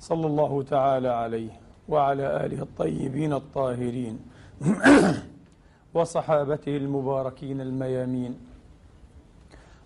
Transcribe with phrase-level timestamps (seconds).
[0.00, 1.50] صلى الله تعالى عليه
[1.88, 4.20] وعلى آله الطيبين الطاهرين
[5.94, 8.38] وصحابته المباركين الميامين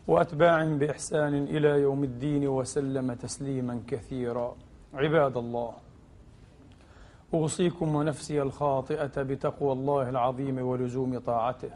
[0.09, 4.55] وأتباعهم بإحسان إلى يوم الدين وسلم تسليما كثيرا
[4.95, 5.73] عباد الله
[7.35, 11.71] أوصيكم ونفسي الخاطئة بتقوى الله العظيم ولزوم طاعته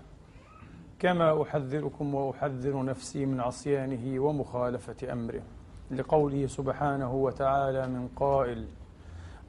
[0.98, 5.42] كما أحذركم وأحذر نفسي من عصيانه ومخالفة أمره
[5.91, 8.64] لقوله سبحانه وتعالى من قائل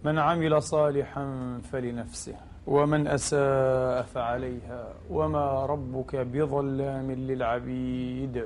[0.03, 2.35] من عمل صالحا فلنفسه
[2.67, 8.45] ومن أساء فعليها وما ربك بظلام للعبيد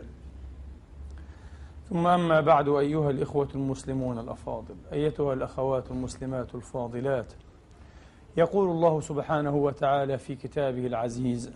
[1.89, 7.33] ثم أما بعد أيها الإخوة المسلمون الأفاضل أيتها الأخوات المسلمات الفاضلات
[8.37, 11.51] يقول الله سبحانه وتعالى في كتابه العزيز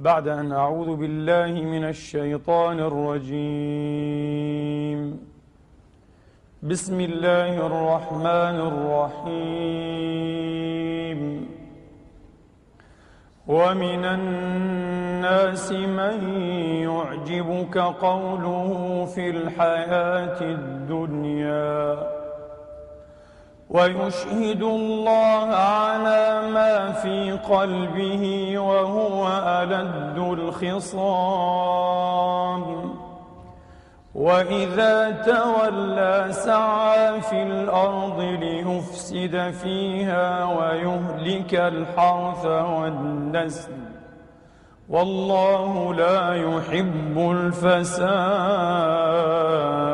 [0.00, 5.20] بعد أن أعوذ بالله من الشيطان الرجيم
[6.62, 8.60] بسم الله الرحمن
[9.22, 11.48] الرحيم
[13.46, 16.40] ومن الناس من
[16.82, 22.13] يعجبك قوله في الحياة الدنيا
[23.70, 32.94] ويشهد الله على ما في قلبه وهو ألد الخصام
[34.14, 43.72] وإذا تولى سعى في الأرض ليفسد فيها ويهلك الحرث والنسل
[44.88, 49.93] والله لا يحب الفساد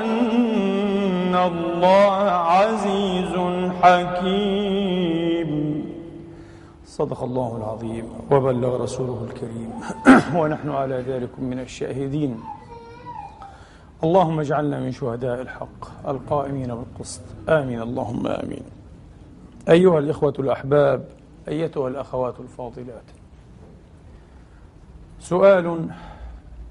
[0.00, 3.32] أن الله عزيز
[3.82, 5.86] حكيم
[6.86, 9.70] صدق الله العظيم وبلغ رسوله الكريم
[10.40, 12.40] ونحن على ذلك من الشاهدين
[14.04, 18.62] اللهم اجعلنا من شهداء الحق القائمين بالقسط آمين اللهم آمين
[19.68, 21.08] أيها الإخوة الأحباب
[21.48, 23.02] أيتها الأخوات الفاضلات
[25.20, 25.88] سؤال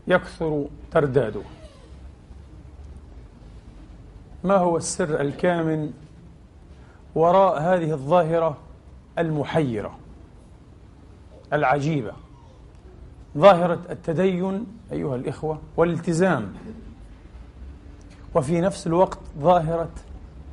[0.07, 1.41] يكثر ترداده
[4.43, 5.93] ما هو السر الكامن
[7.15, 8.57] وراء هذه الظاهرة
[9.19, 9.97] المحيرة
[11.53, 12.11] العجيبة
[13.37, 16.53] ظاهرة التدين أيها الإخوة والالتزام
[18.35, 19.89] وفي نفس الوقت ظاهرة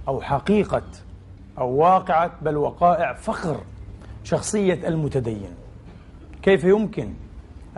[0.09, 0.83] أو حقيقة
[1.59, 3.61] أو واقعة بل وقائع فخر
[4.25, 5.51] شخصية المتدين
[6.43, 7.15] كيف يمكن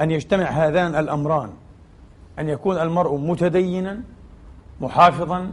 [0.01, 1.51] أن يجتمع هذان الأمران
[2.39, 4.03] أن يكون المرء متدينا
[4.81, 5.53] محافظا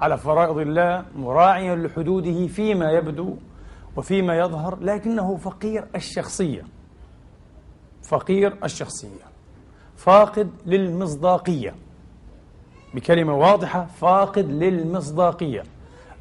[0.00, 3.36] على فرائض الله مراعيا لحدوده فيما يبدو
[3.96, 6.62] وفيما يظهر لكنه فقير الشخصية
[8.08, 9.28] فقير الشخصية
[9.96, 11.74] فاقد للمصداقية
[12.94, 15.62] بكلمة واضحة فاقد للمصداقية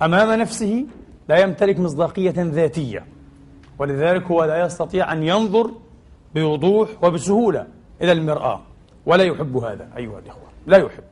[0.02, 0.86] أمام نفسه
[1.30, 3.06] لا يمتلك مصداقية ذاتية
[3.80, 5.72] ولذلك هو لا يستطيع أن ينظر
[6.36, 7.68] بوضوح وبسهولة
[8.02, 8.60] إلى المرآة
[9.06, 11.04] ولا يحب هذا أيها الإخوة لا يحب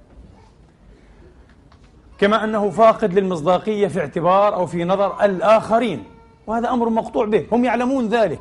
[2.18, 6.04] كما أنه فاقد للمصداقية في اعتبار أو في نظر الآخرين
[6.48, 8.40] وهذا أمر مقطوع به هم يعلمون ذلك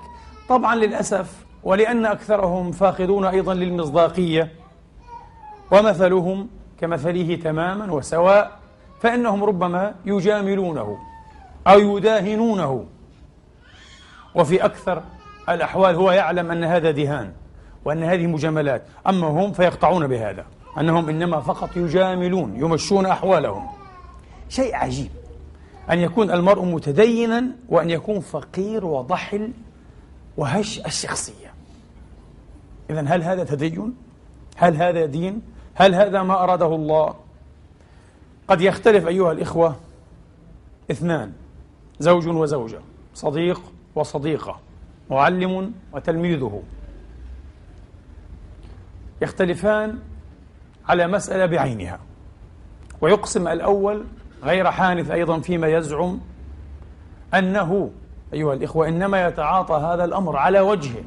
[0.48, 4.52] طبعا للأسف ولأن أكثرهم فاقدون أيضا للمصداقية
[5.70, 6.46] ومثلهم
[6.80, 8.58] كمثله تماما وسواء
[9.00, 10.98] فإنهم ربما يجاملونه
[11.66, 12.84] أو يداهنونه
[14.34, 15.02] وفي أكثر
[15.48, 17.32] الأحوال هو يعلم أن هذا دهان
[17.84, 20.44] وأن هذه مجاملات أما هم فيقطعون بهذا
[20.80, 23.66] أنهم إنما فقط يجاملون يمشون أحوالهم
[24.48, 25.10] شيء عجيب
[25.90, 29.50] أن يكون المرء متدينا وأن يكون فقير وضحل
[30.36, 31.54] وهش الشخصية
[32.90, 33.94] إذا هل هذا تدين؟
[34.56, 35.42] هل هذا دين؟
[35.74, 37.14] هل هذا ما أراده الله؟
[38.48, 39.76] قد يختلف أيها الإخوة
[40.90, 41.32] اثنان
[41.98, 42.78] زوج وزوجة
[43.14, 43.60] صديق
[43.94, 44.58] وصديقة
[45.10, 46.62] معلم وتلميذه
[49.22, 49.98] يختلفان
[50.88, 51.98] على مسألة بعينها
[53.00, 54.04] ويقسم الأول
[54.44, 56.20] غير حانث أيضا فيما يزعم
[57.34, 57.90] أنه
[58.34, 61.02] أيها الإخوة إنما يتعاطى هذا الأمر على وجهه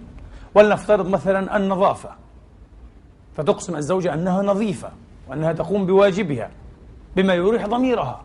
[0.56, 2.10] ولنفترض مثلا النظافة
[3.38, 4.90] فتقسم الزوجة أنها نظيفة
[5.30, 6.52] وأنها تقوم بواجبها
[7.16, 8.22] بما يريح ضميرها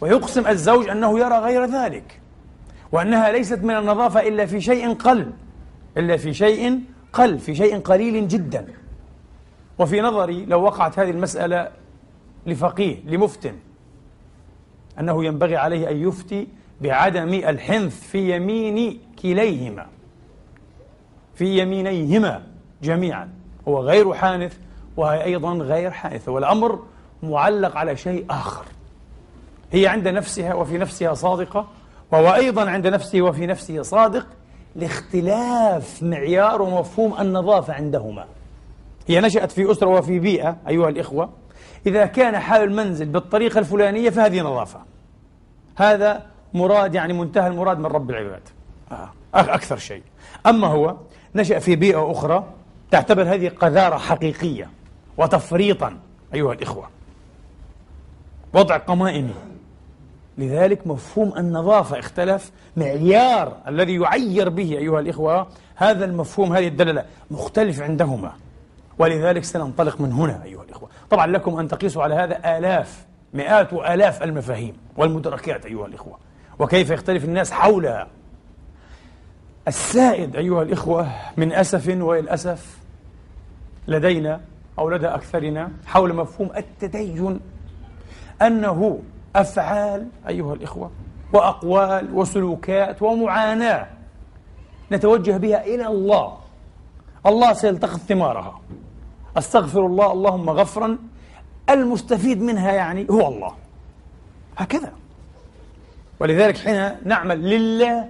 [0.00, 2.20] ويقسم الزوج أنه يرى غير ذلك
[2.92, 5.30] وأنها ليست من النظافة إلا في شيء قل
[5.96, 6.80] إلا في شيء
[7.12, 8.66] قل في شيء قليل جدا
[9.78, 11.68] وفي نظري لو وقعت هذه المسألة
[12.46, 13.54] لفقيه لمفتن
[15.00, 16.46] أنه ينبغي عليه أن يفتي
[16.80, 19.86] بعدم الحنث في يمين كليهما
[21.34, 22.42] في يمينيهما
[22.82, 23.30] جميعا
[23.68, 24.56] هو غير حانث
[24.96, 26.78] وهي أيضا غير حانثة والأمر
[27.22, 28.64] معلق على شيء آخر
[29.72, 31.66] هي عند نفسها وفي نفسها صادقة
[32.12, 34.26] وهو أيضا عند نفسه وفي نفسه صادق
[34.76, 38.24] لاختلاف معيار ومفهوم النظافة عندهما
[39.06, 41.28] هي نشأت في أسرة وفي بيئة أيها الإخوة
[41.86, 44.80] إذا كان حال المنزل بالطريقة الفلانية فهذه نظافة
[45.76, 48.42] هذا مراد يعني منتهى المراد من رب العباد
[48.92, 50.02] آه، أكثر شيء
[50.46, 50.96] أما هو
[51.34, 52.44] نشأ في بيئة أخرى
[52.94, 54.68] تعتبر هذه قذارة حقيقية
[55.16, 55.96] وتفريطا
[56.34, 56.88] أيها الإخوة
[58.54, 59.30] وضع قمائم
[60.38, 65.46] لذلك مفهوم النظافة اختلف معيار الذي يعير به أيها الإخوة
[65.76, 68.32] هذا المفهوم هذه الدلالة مختلف عندهما
[68.98, 73.04] ولذلك سننطلق من هنا أيها الإخوة طبعا لكم أن تقيسوا على هذا آلاف
[73.34, 76.18] مئات وآلاف المفاهيم والمدركات أيها الإخوة
[76.58, 78.06] وكيف يختلف الناس حولها
[79.68, 82.83] السائد أيها الإخوة من أسف وللأسف
[83.88, 84.40] لدينا
[84.78, 87.40] أو لدى أكثرنا حول مفهوم التدين
[88.42, 88.98] أنه
[89.36, 90.90] أفعال أيها الإخوة
[91.32, 93.86] وأقوال وسلوكات ومعاناة
[94.92, 96.36] نتوجه بها إلى الله
[97.26, 98.60] الله سيلتقط ثمارها
[99.36, 100.98] أستغفر الله اللهم غفرا
[101.70, 103.52] المستفيد منها يعني هو الله
[104.56, 104.92] هكذا
[106.20, 108.08] ولذلك حين نعمل لله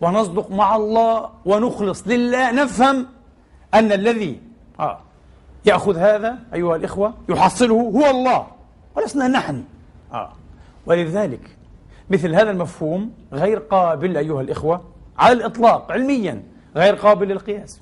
[0.00, 3.06] ونصدق مع الله ونخلص لله نفهم
[3.74, 4.40] أن الذي
[4.80, 4.98] آه.
[5.64, 8.46] يأخذ هذا أيها الإخوة يحصله هو الله
[8.96, 9.64] ولسنا نحن
[10.12, 10.32] آه.
[10.86, 11.40] ولذلك
[12.10, 14.80] مثل هذا المفهوم غير قابل أيها الإخوة
[15.18, 16.42] على الإطلاق علميا
[16.76, 17.80] غير قابل للقياس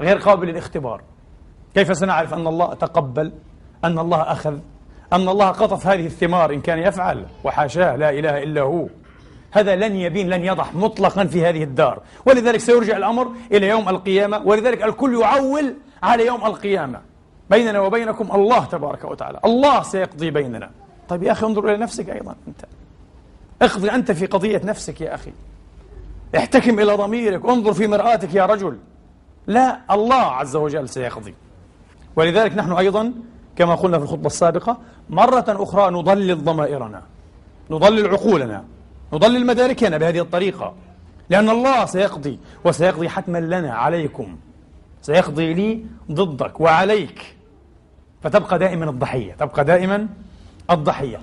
[0.00, 1.00] غير قابل للاختبار
[1.74, 3.32] كيف سنعرف أن الله تقبل
[3.84, 4.58] أن الله أخذ
[5.12, 8.86] أن الله قطف هذه الثمار إن كان يفعل وحاشاه لا إله إلا هو
[9.50, 14.38] هذا لن يبين لن يضح مطلقا في هذه الدار ولذلك سيرجع الأمر إلى يوم القيامة
[14.44, 17.00] ولذلك الكل يعول على يوم القيامة
[17.50, 20.70] بيننا وبينكم الله تبارك وتعالى الله سيقضي بيننا
[21.08, 22.64] طيب يا أخي انظر إلى نفسك أيضا أنت
[23.62, 25.32] اقضي أنت في قضية نفسك يا أخي
[26.36, 28.78] احتكم إلى ضميرك انظر في مرآتك يا رجل
[29.46, 31.34] لا الله عز وجل سيقضي
[32.16, 33.12] ولذلك نحن أيضا
[33.56, 34.76] كما قلنا في الخطبة السابقة
[35.10, 37.02] مرة أخرى نضلل ضمائرنا
[37.70, 38.64] نضلل عقولنا
[39.12, 40.74] نضلل مداركنا بهذه الطريقة
[41.30, 44.36] لأن الله سيقضي وسيقضي حتما لنا عليكم
[45.02, 47.36] سيقضي لي ضدك وعليك
[48.22, 50.08] فتبقى دائما الضحية تبقى دائما
[50.70, 51.20] الضحية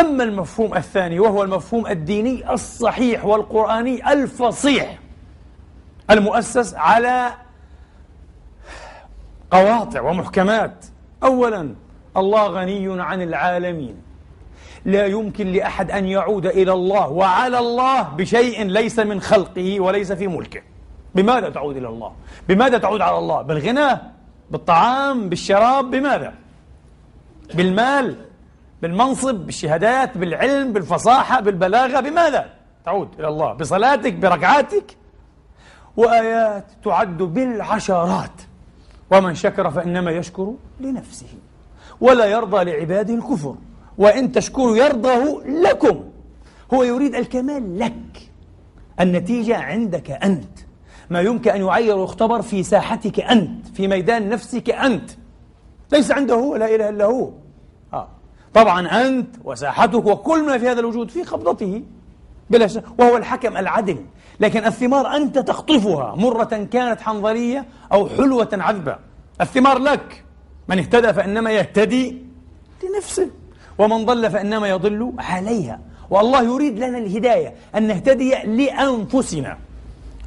[0.00, 4.98] أما المفهوم الثاني وهو المفهوم الديني الصحيح والقرآني الفصيح
[6.10, 7.32] المؤسس على
[9.50, 10.84] قواطع ومحكمات
[11.22, 11.74] أولا
[12.16, 13.94] الله غني عن العالمين
[14.84, 20.26] لا يمكن لأحد أن يعود إلى الله وعلى الله بشيء ليس من خلقه وليس في
[20.28, 20.60] ملكه
[21.16, 22.12] بماذا تعود إلى الله
[22.48, 23.98] بماذا تعود على الله بالغنى
[24.50, 26.32] بالطعام بالشراب بماذا
[27.54, 28.16] بالمال
[28.82, 32.46] بالمنصب بالشهادات بالعلم بالفصاحة بالبلاغة بماذا
[32.84, 34.96] تعود إلى الله بصلاتك بركعاتك
[35.96, 38.30] وآيات تعد بالعشرات
[39.10, 41.26] ومن شكر فإنما يشكر لنفسه
[42.00, 43.54] ولا يرضى لعباده الكفر
[43.98, 46.04] وإن تشكروا يرضاه لكم
[46.74, 48.28] هو يريد الكمال لك
[49.00, 50.55] النتيجة عندك أنت
[51.10, 55.10] ما يمكن أن يعير ويختبر في ساحتك أنت في ميدان نفسك أنت
[55.92, 57.30] ليس عنده هو لا إله إلا هو
[57.92, 58.08] آه.
[58.54, 61.82] طبعا أنت وساحتك وكل ما في هذا الوجود في قبضته
[62.50, 63.96] بلا شك وهو الحكم العدل
[64.40, 68.96] لكن الثمار أنت تخطفها مرة كانت حنظلية أو حلوة عذبة
[69.40, 70.24] الثمار لك
[70.68, 72.18] من اهتدى فإنما يهتدي
[72.94, 73.30] لنفسه
[73.78, 79.56] ومن ضل فإنما يضل عليها والله يريد لنا الهداية أن نهتدي لأنفسنا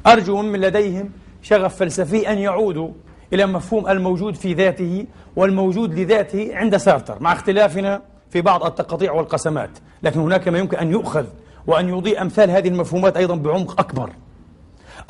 [0.06, 1.10] أرجو من لديهم
[1.42, 2.88] شغف فلسفي أن يعودوا
[3.32, 9.70] إلى مفهوم الموجود في ذاته والموجود لذاته عند سارتر مع اختلافنا في بعض التقاطيع والقسمات
[10.02, 11.24] لكن هناك ما يمكن أن يؤخذ
[11.66, 14.10] وأن يضيء أمثال هذه المفهومات أيضا بعمق أكبر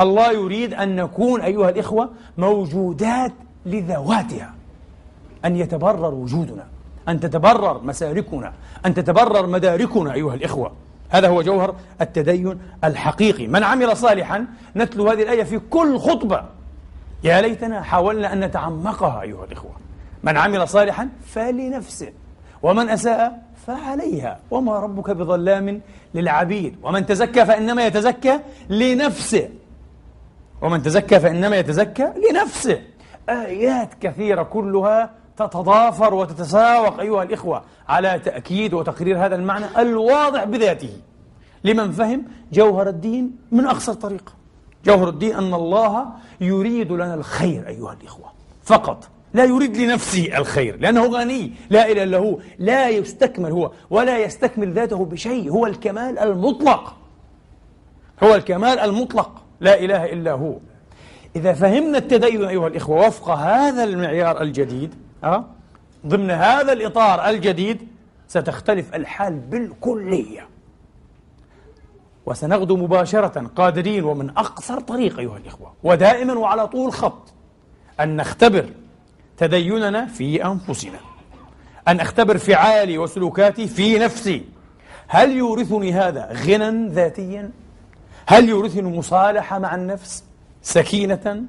[0.00, 3.32] الله يريد أن نكون أيها الإخوة موجودات
[3.66, 4.54] لذواتها
[5.44, 6.66] أن يتبرر وجودنا
[7.08, 8.52] أن تتبرر مساركنا
[8.86, 10.72] أن تتبرر مداركنا أيها الإخوة
[11.10, 16.44] هذا هو جوهر التدين الحقيقي من عمل صالحا نتلو هذه الآية في كل خطبة
[17.24, 19.72] يا ليتنا حاولنا أن نتعمقها أيها الإخوة
[20.22, 22.12] من عمل صالحا فلنفسه
[22.62, 25.80] ومن أساء فعليها وما ربك بظلام
[26.14, 29.48] للعبيد ومن تزكى فإنما يتزكى لنفسه
[30.62, 32.80] ومن تزكى فإنما يتزكى لنفسه
[33.28, 35.10] آيات كثيرة كلها
[35.46, 40.90] تتضافر وتتساوق أيها الإخوة على تأكيد وتقرير هذا المعنى الواضح بذاته
[41.64, 44.32] لمن فهم جوهر الدين من أقصر طريقة
[44.86, 46.06] جوهر الدين أن الله
[46.40, 48.26] يريد لنا الخير أيها الإخوة
[48.64, 54.18] فقط لا يريد لنفسه الخير لأنه غني لا إله إلا هو لا يستكمل هو ولا
[54.18, 56.94] يستكمل ذاته بشيء هو الكمال المطلق
[58.22, 59.30] هو الكمال المطلق
[59.60, 60.54] لا إله إلا هو
[61.36, 65.44] إذا فهمنا التدين أيها الإخوة وفق هذا المعيار الجديد أه؟
[66.06, 67.88] ضمن هذا الإطار الجديد
[68.28, 70.48] ستختلف الحال بالكلية
[72.26, 77.32] وسنغدو مباشرة قادرين ومن أقصر طريق أيها الإخوة ودائما وعلى طول خط
[78.00, 78.68] أن نختبر
[79.36, 80.98] تديننا في أنفسنا
[81.88, 84.44] أن أختبر فعالي وسلوكاتي في نفسي
[85.08, 87.50] هل يورثني هذا غنى ذاتيا؟
[88.26, 90.24] هل يورثني مصالحة مع النفس؟
[90.62, 91.42] سكينة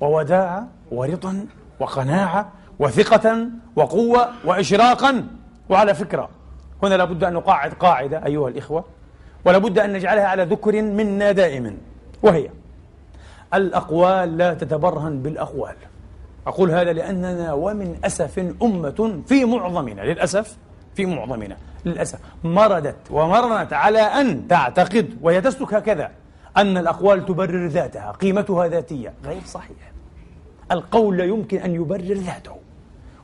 [0.00, 1.46] ووداعة ورضا
[1.80, 2.52] وقناعة
[2.84, 5.26] وثقة وقوة وإشراقا
[5.68, 6.28] وعلى فكرة
[6.82, 8.84] هنا لابد أن نقاعد قاعدة أيها الإخوة
[9.44, 11.76] ولابد أن نجعلها على ذكر منا دائما
[12.22, 12.48] وهي
[13.54, 15.74] الأقوال لا تتبرهن بالأقوال
[16.46, 20.56] أقول هذا لأننا ومن أسف أمة في معظمنا للأسف
[20.94, 26.10] في معظمنا للأسف مردت ومرنت على أن تعتقد وهي تسلك هكذا
[26.56, 29.76] أن الأقوال تبرر ذاتها قيمتها ذاتية غير صحيح
[30.72, 32.63] القول لا يمكن أن يبرر ذاته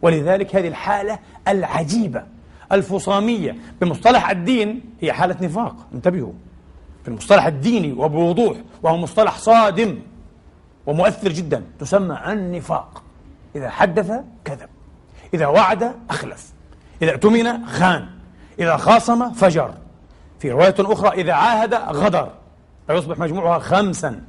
[0.03, 2.25] ولذلك هذه الحالة العجيبة
[2.73, 6.33] الفصامية بمصطلح الدين هي حالة نفاق انتبهوا
[7.03, 9.99] في المصطلح الديني وبوضوح وهو مصطلح صادم
[10.87, 13.03] ومؤثر جدا تسمى النفاق
[13.57, 14.13] إذا حدث
[14.45, 14.69] كذب
[15.35, 16.53] إذا وعد أخلف
[17.03, 18.07] إذا اؤتمن خان
[18.59, 19.75] إذا خاصم فجر
[20.39, 22.31] في رواية أخرى إذا عاهد غدر
[22.87, 24.23] فيصبح مجموعها خمسا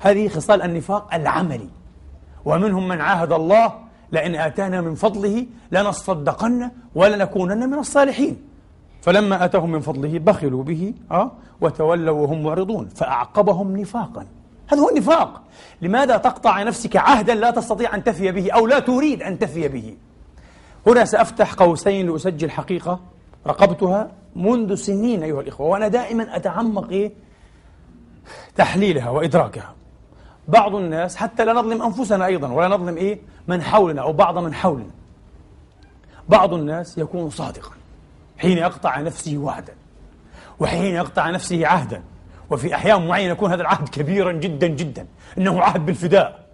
[0.00, 1.68] هذه خصال النفاق العملي
[2.44, 3.83] ومنهم من عاهد الله
[4.14, 8.36] لئن آتانا من فضله لنصدقن ولنكونن من الصالحين
[9.02, 11.30] فلما آتاهم من فضله بخلوا به أه
[11.60, 14.26] وتولوا وهم معرضون فأعقبهم نفاقا
[14.66, 15.42] هذا هو النفاق
[15.82, 19.96] لماذا تقطع نفسك عهدا لا تستطيع أن تفي به أو لا تريد أن تفي به
[20.86, 23.00] هنا سأفتح قوسين لأسجل حقيقة
[23.46, 27.12] رقبتها منذ سنين أيها الإخوة وأنا دائما أتعمق إيه؟
[28.56, 29.74] تحليلها وإدراكها
[30.48, 34.54] بعض الناس حتى لا نظلم أنفسنا أيضا ولا نظلم إيه من حولنا أو بعض من
[34.54, 34.90] حولنا
[36.28, 37.72] بعض الناس يكون صادقا
[38.38, 39.72] حين يقطع نفسه وعدا
[40.60, 42.02] وحين يقطع نفسه عهدا
[42.50, 45.06] وفي أحيان معينة يكون هذا العهد كبيرا جدا جدا
[45.38, 46.44] إنه عهد بالفداء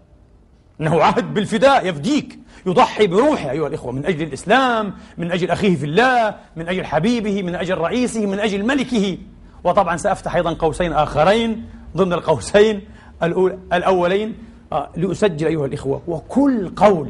[0.80, 5.84] إنه عهد بالفداء يفديك يضحي بروحه أيها الإخوة من أجل الإسلام من أجل أخيه في
[5.84, 9.18] الله من أجل حبيبه من أجل رئيسه من أجل ملكه
[9.64, 11.66] وطبعا سأفتح أيضا قوسين آخرين
[11.96, 12.80] ضمن القوسين
[13.72, 14.34] الأولين
[14.72, 17.08] آه، لأسجل أيها الإخوة وكل قول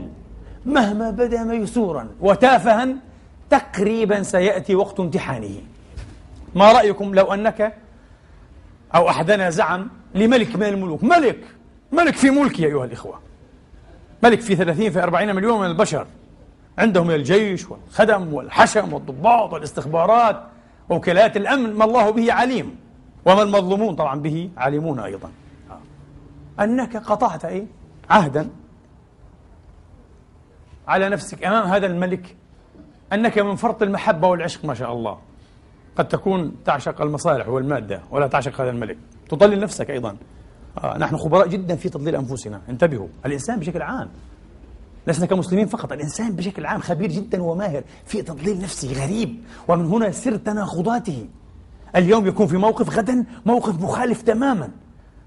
[0.66, 2.88] مهما بدا ميسورا وتافها
[3.50, 5.54] تقريبا سيأتي وقت امتحانه
[6.54, 7.74] ما رأيكم لو أنك
[8.94, 11.38] أو أحدنا زعم لملك من الملوك ملك
[11.92, 13.18] ملك في ملكي أيها الإخوة
[14.22, 16.06] ملك في ثلاثين في أربعين مليون من البشر
[16.78, 20.42] عندهم الجيش والخدم والحشم والضباط والاستخبارات
[20.88, 22.76] ووكالات الأمن ما الله به عليم
[23.24, 25.30] وما المظلومون طبعا به عليمون أيضا
[26.60, 27.66] أنك قطعت إيه؟
[28.10, 28.48] عهدا
[30.88, 32.36] على نفسك أمام هذا الملك
[33.12, 35.18] أنك من فرط المحبة والعشق ما شاء الله
[35.96, 38.98] قد تكون تعشق المصالح والمادة ولا تعشق هذا الملك
[39.28, 40.16] تضلل نفسك أيضا
[40.84, 44.08] آه نحن خبراء جدا في تضليل أنفسنا انتبهوا الإنسان بشكل عام
[45.06, 50.10] لسنا كمسلمين فقط الإنسان بشكل عام خبير جدا وماهر في تضليل نفسه غريب ومن هنا
[50.10, 51.26] سر تناقضاته
[51.96, 54.68] اليوم يكون في موقف غدا موقف مخالف تماما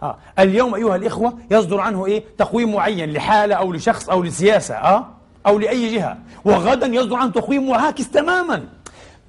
[0.03, 0.17] آه.
[0.39, 5.05] اليوم أيها الإخوة يصدر عنه إيه؟ تقويم معين لحالة أو لشخص أو لسياسة آه؟
[5.47, 8.63] أو لأي جهة وغدا يصدر عنه تقويم معاكس تماما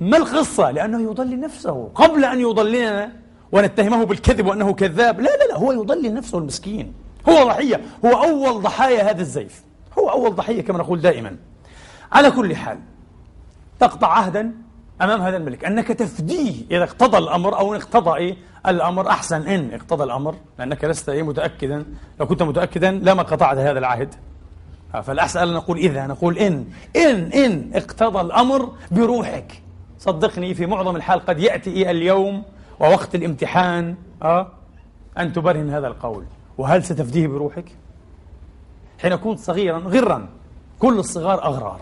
[0.01, 3.13] ما القصة؟ لأنه يضلل نفسه قبل أن يضللنا
[3.53, 6.93] ونتهمه بالكذب وأنه كذاب لا لا لا هو يضلل نفسه المسكين
[7.29, 9.63] هو ضحية هو أول ضحايا هذا الزيف
[9.99, 11.37] هو أول ضحية كما نقول دائما
[12.13, 12.79] على كل حال
[13.81, 14.53] تقطع عهدا
[15.03, 20.05] أمام هذا الملك أنك تفديه إذا اقتضى الأمر أو اقتضى إيه الأمر أحسن إن اقتضى
[20.05, 21.85] الأمر لأنك لست إيه متأكدا
[22.21, 24.15] لو كنت متأكدا لما قطعت هذا العهد
[24.95, 26.65] آه، فالأحسن أن نقول إذا نقول إن
[26.97, 29.63] إن إن اقتضى الأمر بروحك
[29.99, 32.43] صدقني في معظم الحال قد يأتي إيه اليوم
[32.81, 34.49] ووقت الامتحان أه
[35.19, 36.25] أن تبرهن هذا القول
[36.59, 37.65] وهل ستفديه بروحك؟
[39.03, 40.29] حين كنت صغيرا غرا
[40.79, 41.81] كل الصغار أغرار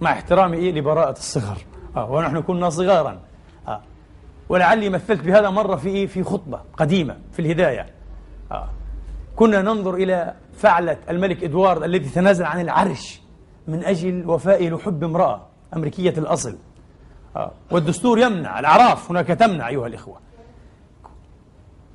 [0.00, 1.56] مع احترامي إيه لبراءة الصغر
[1.96, 3.18] أه ونحن كنا صغارا
[4.48, 7.86] ولعلي مثلت بهذا مرة في إيه؟ في خطبة قديمة في الهداية
[8.52, 8.68] آه.
[9.36, 13.22] كنا ننظر إلى فعلة الملك إدوارد الذي تنازل عن العرش
[13.68, 16.58] من أجل وفائه لحب امرأة أمريكية الأصل
[17.36, 17.50] آه.
[17.72, 20.18] والدستور يمنع الأعراف هناك تمنع أيها الإخوة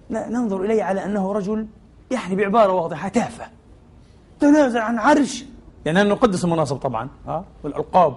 [0.10, 1.68] ننظر إليه على أنه رجل
[2.12, 3.48] يعني بعبارة واضحة تافه
[4.40, 5.46] تنازل عن عرش
[5.86, 7.44] يعني نقدس المناصب طبعا آه.
[7.64, 8.16] والألقاب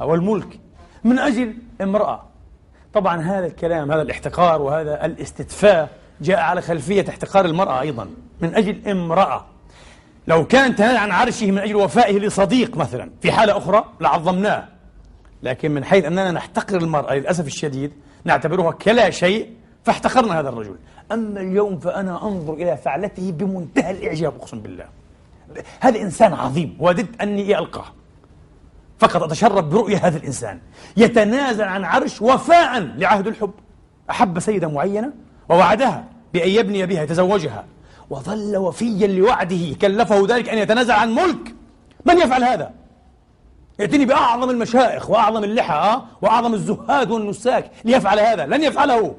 [0.00, 0.06] آه.
[0.06, 0.60] والملك
[1.04, 2.22] من أجل امرأة
[2.94, 5.88] طبعا هذا الكلام هذا الاحتقار وهذا الاستدفاء
[6.20, 8.08] جاء على خلفية احتقار المرأة أيضا
[8.40, 9.44] من أجل امرأة
[10.26, 14.68] لو كان تنال عن عرشه من أجل وفائه لصديق مثلا في حالة أخرى لعظمناه
[15.42, 17.92] لكن من حيث أننا نحتقر المرأة للأسف الشديد
[18.24, 19.50] نعتبرها كلا شيء
[19.84, 20.74] فاحتقرنا هذا الرجل
[21.12, 24.84] أما اليوم فأنا أنظر إلى فعلته بمنتهى الإعجاب أقسم بالله
[25.80, 27.84] هذا إنسان عظيم وددت أني ألقاه
[29.06, 30.58] فقط أتشرف برؤية هذا الإنسان
[30.96, 33.50] يتنازل عن عرش وفاء لعهد الحب
[34.10, 35.12] أحب سيدة معينة
[35.48, 37.64] ووعدها بأن يبني بها يتزوجها
[38.10, 41.54] وظل وفيا لوعده كلفه ذلك أن يتنازل عن ملك
[42.04, 42.70] من يفعل هذا؟
[43.78, 49.14] يأتيني بأعظم المشائخ وأعظم اللحى آه، وأعظم الزهاد والنساك ليفعل هذا لن يفعله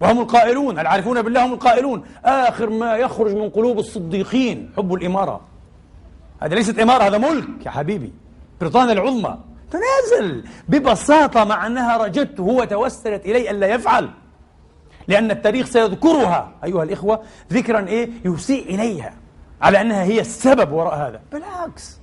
[0.00, 5.40] وهم القائلون العارفون بالله هم القائلون آخر ما يخرج من قلوب الصديقين حب الإمارة
[6.42, 8.12] هذا ليست إمارة هذا ملك يا حبيبي
[8.60, 9.38] بريطانيا العظمى
[9.70, 14.10] تنازل ببساطة مع أنها رجت هو توسلت إلي ألا يفعل
[15.08, 19.14] لأن التاريخ سيذكرها أيها الإخوة ذكرا إيه يسيء إليها
[19.62, 21.98] على أنها هي السبب وراء هذا بالعكس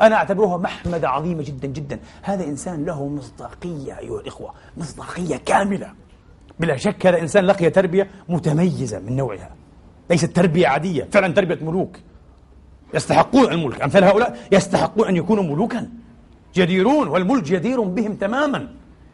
[0.00, 5.92] أنا أعتبرها محمدة عظيمة جدا جدا هذا إنسان له مصداقية أيها الإخوة مصداقية كاملة
[6.60, 9.50] بلا شك هذا إنسان لقي تربية متميزة من نوعها
[10.10, 11.96] ليست تربية عادية فعلا تربية ملوك
[12.94, 15.88] يستحقون الملك أمثال هؤلاء يستحقون أن يكونوا ملوكا
[16.54, 18.68] جديرون والملك جدير بهم تماما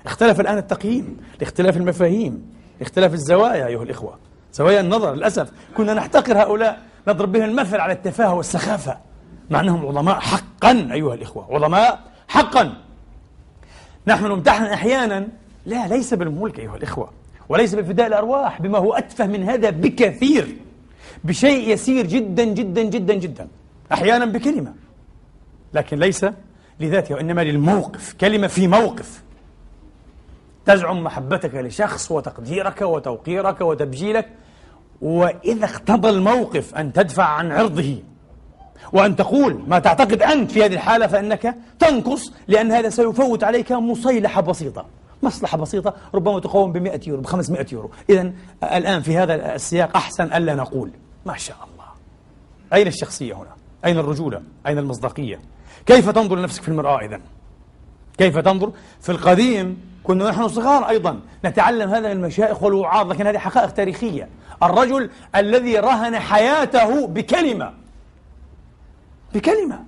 [0.06, 2.46] اختلف الآن التقييم لاختلاف المفاهيم
[2.82, 4.18] اختلاف الزوايا أيها الإخوة
[4.52, 8.98] زوايا النظر للأسف كنا نحتقر هؤلاء نضرب بهم المثل على التفاهة والسخافة
[9.50, 12.74] مع أنهم عظماء حقا أيها الإخوة عظماء حقا
[14.06, 15.28] نحن نمتحن أحيانا
[15.66, 17.08] لا ليس بالملك أيها الإخوة
[17.48, 20.56] وليس بفداء الأرواح بما هو أتفه من هذا بكثير
[21.24, 23.48] بشيء يسير جدا جدا جدا جدا
[23.92, 24.72] أحيانا بكلمة
[25.74, 26.26] لكن ليس
[26.80, 29.22] لذاتها وإنما للموقف كلمة في موقف
[30.66, 34.28] تزعم محبتك لشخص وتقديرك وتوقيرك وتبجيلك
[35.02, 37.98] وإذا اقتضى الموقف أن تدفع عن عرضه
[38.92, 44.40] وأن تقول ما تعتقد أنت في هذه الحالة فإنك تنقص لأن هذا سيفوت عليك مصيلحة
[44.40, 44.86] بسيطة
[45.22, 49.96] مصلحة بسيطة ربما تقوم ب 100 يورو ب 500 يورو إذا الآن في هذا السياق
[49.96, 50.90] أحسن ألا نقول
[51.26, 51.84] ما شاء الله
[52.74, 55.40] أين الشخصية هنا؟ أين الرجولة؟ أين المصداقية؟
[55.86, 57.20] كيف تنظر لنفسك في المرآة إذا؟
[58.18, 63.38] كيف تنظر؟ في القديم كنا نحن صغار أيضا نتعلم هذا من المشائخ والوعاظ لكن هذه
[63.38, 64.28] حقائق تاريخية
[64.62, 67.74] الرجل الذي رهن حياته بكلمة
[69.34, 69.84] بكلمة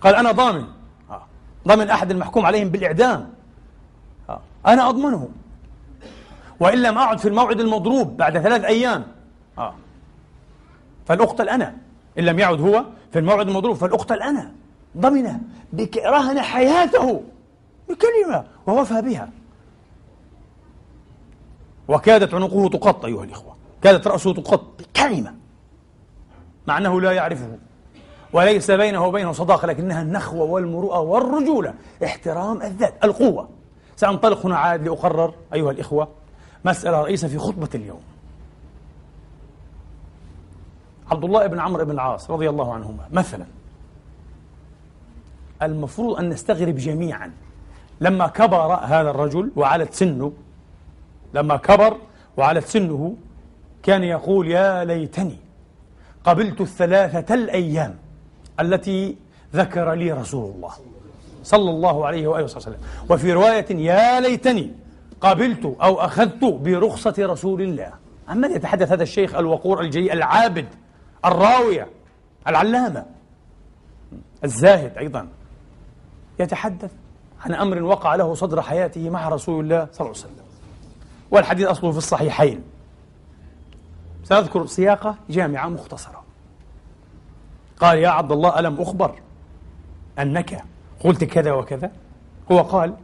[0.00, 0.64] قال أنا ضامن
[1.10, 1.22] آه.
[1.68, 3.30] ضمن أحد المحكوم عليهم بالإعدام
[4.28, 4.40] آه.
[4.66, 5.28] أنا أضمنه
[6.60, 9.04] وإن لم أعد في الموعد المضروب بعد ثلاث أيام
[9.58, 9.74] آه.
[11.06, 11.74] فلأقتل أنا
[12.18, 14.52] إن لم يعد هو في الموعد المضروب فالأخت الآن
[14.96, 15.38] ضمن
[15.72, 17.22] بك رهن حياته
[17.88, 19.28] بكلمة ووفى بها
[21.88, 25.34] وكادت عنقه تقط أيها الإخوة كادت رأسه تقط بكلمة
[26.66, 27.58] مع أنه لا يعرفه
[28.32, 33.48] وليس بينه وبينه صداقة لكنها النخوة والمروءة والرجولة احترام الذات القوة
[33.96, 36.08] سأنطلق هنا عاد لأقرر أيها الإخوة
[36.64, 38.00] مسألة رئيسة في خطبة اليوم
[41.10, 43.44] عبد الله بن عمرو بن العاص رضي الله عنهما مثلا
[45.62, 47.32] المفروض أن نستغرب جميعا
[48.00, 50.32] لما كبر هذا الرجل وعلت سنه
[51.34, 51.96] لما كبر
[52.36, 53.14] وعلت سنه
[53.82, 55.36] كان يقول يا ليتني
[56.24, 57.94] قبلت الثلاثة الأيام
[58.60, 59.16] التي
[59.54, 60.70] ذكر لي رسول الله
[61.44, 62.78] صلى الله عليه وآله وسلم
[63.10, 64.70] وفي رواية يا ليتني
[65.20, 67.92] قبلت أو أخذت برخصة رسول الله
[68.28, 70.66] عن من يتحدث هذا الشيخ الوقور الجليل العابد
[71.28, 71.88] الراوية
[72.48, 73.06] العلامة
[74.44, 75.28] الزاهد أيضا
[76.38, 76.90] يتحدث
[77.44, 80.44] عن أمر وقع له صدر حياته مع رسول الله صلى الله عليه وسلم
[81.30, 82.62] والحديث أصله في الصحيحين
[84.24, 86.24] سأذكر سياقة جامعة مختصرة
[87.80, 89.14] قال يا عبد الله ألم أخبر
[90.18, 90.64] أنك
[91.04, 91.90] قلت كذا وكذا
[92.52, 92.94] هو قال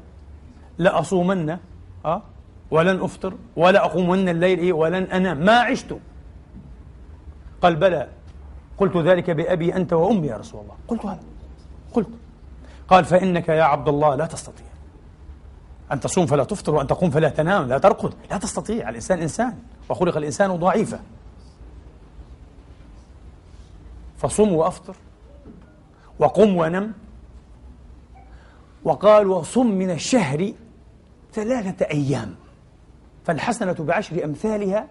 [0.78, 1.58] لأصومن
[2.04, 2.22] أه
[2.70, 5.96] ولن أفطر ولا أقومن الليل إيه ولن أنام ما عشت
[7.64, 8.08] قال بلى
[8.78, 11.20] قلت ذلك بأبي أنت وأمي يا رسول الله قلت هذا
[11.94, 12.08] قلت
[12.88, 14.66] قال فإنك يا عبد الله لا تستطيع
[15.92, 19.58] أن تصوم فلا تفطر وأن تقوم فلا تنام لا ترقد لا تستطيع الإنسان إنسان
[19.90, 21.00] وخلق الإنسان ضعيفا
[24.18, 24.96] فصم وأفطر
[26.18, 26.92] وقم ونم
[28.84, 30.52] وقال وصم من الشهر
[31.32, 32.34] ثلاثة أيام
[33.24, 34.86] فالحسنة بعشر أمثالها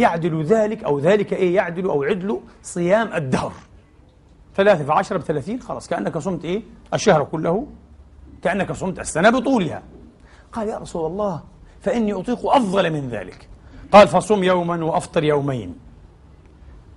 [0.00, 3.52] يعدل ذلك أو ذلك إيه يعدل أو عدل صيام الدهر
[4.56, 6.62] ثلاثة في عشرة بثلاثين خلاص كأنك صمت إيه
[6.94, 7.66] الشهر كله
[8.42, 9.82] كأنك صمت السنة بطولها
[10.52, 11.40] قال يا رسول الله
[11.80, 13.48] فإني أطيق أفضل من ذلك
[13.92, 15.74] قال فصم يوما وأفطر يومين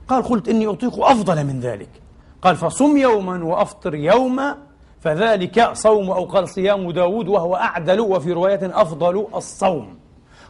[0.07, 1.89] قال قلت إني أطيق أفضل من ذلك
[2.41, 4.57] قال فصم يوما وأفطر يوما
[5.01, 9.97] فذلك صوم أو قال صيام داود وهو أعدل وفي رواية أفضل الصوم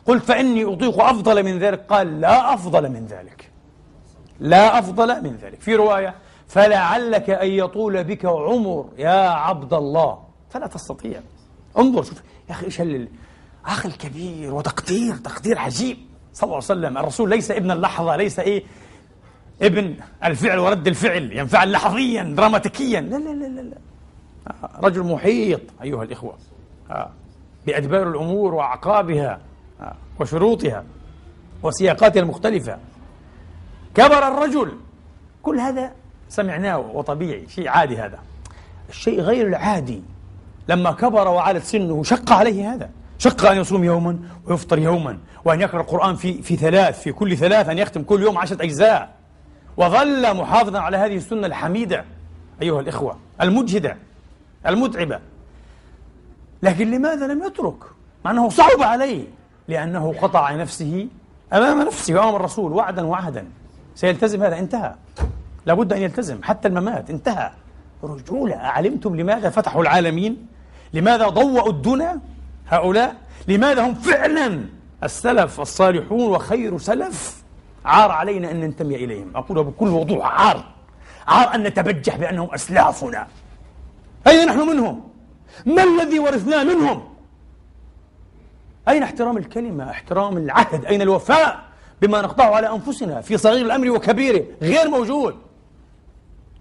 [0.06, 3.50] قلت فإني أطيق أفضل من ذلك قال لا أفضل من ذلك
[4.40, 6.16] لا أفضل من ذلك في رواية
[6.48, 11.22] فلعلك أن يطول بك عمر يا عبد الله فلا تستطيع
[11.78, 12.82] انظر شوف يا أخي إيش
[13.66, 15.98] عقل كبير وتقدير تقدير عجيب
[16.34, 18.64] صلى الله عليه وسلم الرسول ليس ابن اللحظة ليس إيه
[19.62, 23.78] ابن الفعل ورد الفعل ينفعل لحظيا دراماتيكيا لا لا لا لا
[24.48, 26.36] آه، رجل محيط أيها الإخوة
[26.92, 27.10] آه،
[27.68, 29.40] بأدبار الأمور وأعقابها
[30.20, 30.84] وشروطها
[31.64, 32.78] وسياقاتها المختلفة
[33.96, 34.72] كبر الرجل
[35.44, 35.92] كل هذا
[36.30, 38.20] سمعناه وطبيعي شيء عادي هذا
[38.90, 40.02] الشيء غير العادي
[40.70, 45.82] لما كبر وعلت سنه شق عليه هذا شق أن يصوم يوما ويفطر يوما وأن يقرأ
[45.82, 49.10] القرآن في, في ثلاث في كل ثلاث أن يختم كل يوم عشرة أجزاء
[49.78, 52.06] وظل محافظا على هذه السنة الحميدة
[52.62, 53.98] أيها الإخوة المجهدة
[54.68, 55.20] المتعبة
[56.64, 57.78] لكن لماذا لم يترك؟
[58.26, 59.24] مع أنه صعب عليه
[59.68, 61.08] لأنه قطع نفسه
[61.54, 63.46] أمام نفسه وأمام الرسول وعدا وعهدا
[63.96, 64.96] سيلتزم هذا انتهى
[65.66, 67.52] لابد أن يلتزم حتى الممات انتهى
[68.04, 70.48] رجولة أعلمتم لماذا فتحوا العالمين
[70.94, 72.20] لماذا ضوأوا الدنا
[72.68, 73.16] هؤلاء
[73.48, 74.66] لماذا هم فعلا
[75.04, 77.44] السلف الصالحون وخير سلف
[77.86, 80.64] عار علينا أن ننتمي إليهم أقول بكل وضوح عار
[81.28, 83.28] عار أن نتبجح بأنهم أسلافنا
[84.28, 85.04] أين نحن منهم
[85.66, 87.13] ما الذي ورثناه منهم
[88.88, 91.64] أين احترام الكلمة احترام العهد أين الوفاء
[92.02, 95.36] بما نقطعه على أنفسنا في صغير الأمر وكبيره غير موجود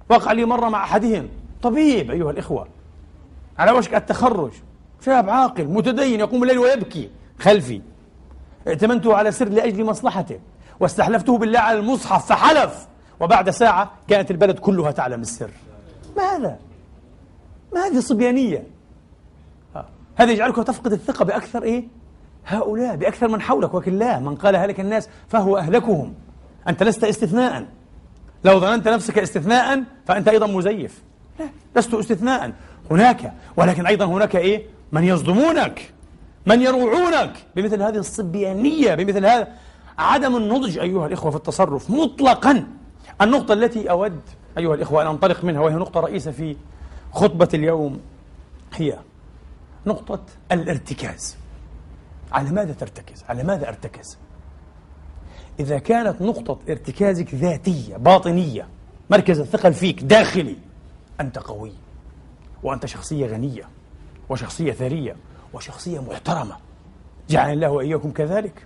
[0.08, 1.28] وقع لي مرة مع أحدهم
[1.62, 2.68] طبيب أيها الإخوة
[3.58, 4.50] على وشك التخرج
[5.04, 7.80] شاب عاقل متدين يقوم الليل ويبكي خلفي
[8.68, 10.40] ائتمنته على سر لأجل مصلحته
[10.80, 12.86] واستحلفته بالله على المصحف فحلف
[13.20, 15.50] وبعد ساعة كانت البلد كلها تعلم السر
[16.16, 16.58] ما هذا؟
[17.74, 18.64] ما هذه صبيانية؟
[19.76, 19.84] آه.
[20.16, 21.84] هذا يجعلك تفقد الثقة بأكثر إيه؟
[22.46, 26.14] هؤلاء بأكثر من حولك وكلا من قال هلك الناس فهو أهلكهم
[26.68, 27.66] أنت لست استثناء
[28.44, 31.02] لو ظننت نفسك استثناء فأنت أيضا مزيف
[31.40, 32.52] لا لست استثناء
[32.90, 35.92] هناك ولكن أيضا هناك إيه من يصدمونك
[36.46, 39.48] من يروعونك بمثل هذه الصبيانية بمثل هذا
[39.98, 42.64] عدم النضج أيها الإخوة في التصرف مطلقا
[43.22, 44.20] النقطة التي أود
[44.58, 46.56] أيها الإخوة أن أنطلق منها وهي نقطة رئيسة في
[47.12, 48.00] خطبة اليوم
[48.74, 48.96] هي
[49.86, 50.20] نقطة
[50.52, 51.36] الارتكاز
[52.32, 54.18] على ماذا ترتكز على ماذا أرتكز
[55.60, 58.66] إذا كانت نقطة ارتكازك ذاتية باطنية
[59.10, 60.56] مركز الثقل فيك داخلي
[61.20, 61.72] أنت قوي
[62.62, 63.68] وأنت شخصية غنية
[64.28, 65.16] وشخصية ثرية
[65.52, 66.56] وشخصية محترمة
[67.30, 68.64] جعل الله وإياكم كذلك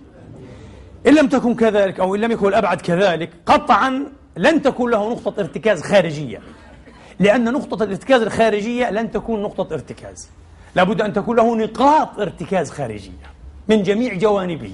[1.07, 4.03] إن لم تكن كذلك أو إن لم يكن الأبعد كذلك قطعا
[4.37, 6.41] لن تكون له نقطة ارتكاز خارجية
[7.19, 10.29] لأن نقطة الارتكاز الخارجية لن تكون نقطة ارتكاز
[10.75, 13.36] لابد أن تكون له نقاط ارتكاز خارجية
[13.69, 14.71] من جميع جوانبه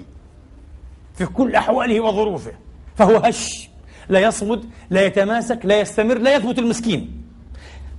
[1.16, 2.52] في كل أحواله وظروفه
[2.96, 3.70] فهو هش
[4.10, 7.24] لا يصمد لا يتماسك لا يستمر لا يثبت المسكين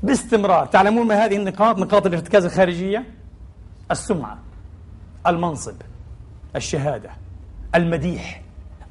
[0.02, 3.04] باستمرار تعلمون ما هذه النقاط نقاط الارتكاز الخارجية
[3.90, 4.38] السمعة
[5.26, 5.74] المنصب
[6.56, 7.10] الشهادة
[7.74, 8.42] المديح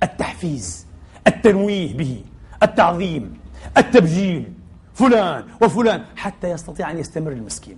[0.04, 0.86] التحفيز
[1.28, 2.22] التنويه به
[2.64, 3.38] التعظيم
[3.78, 4.54] التبجيل
[4.94, 7.78] فلان وفلان حتى يستطيع أن يستمر المسكين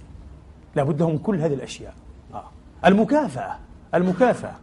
[0.75, 1.93] لابد له من كل هذه الأشياء
[2.33, 2.43] آه.
[2.85, 3.57] المكافأة
[3.97, 4.55] المكافأة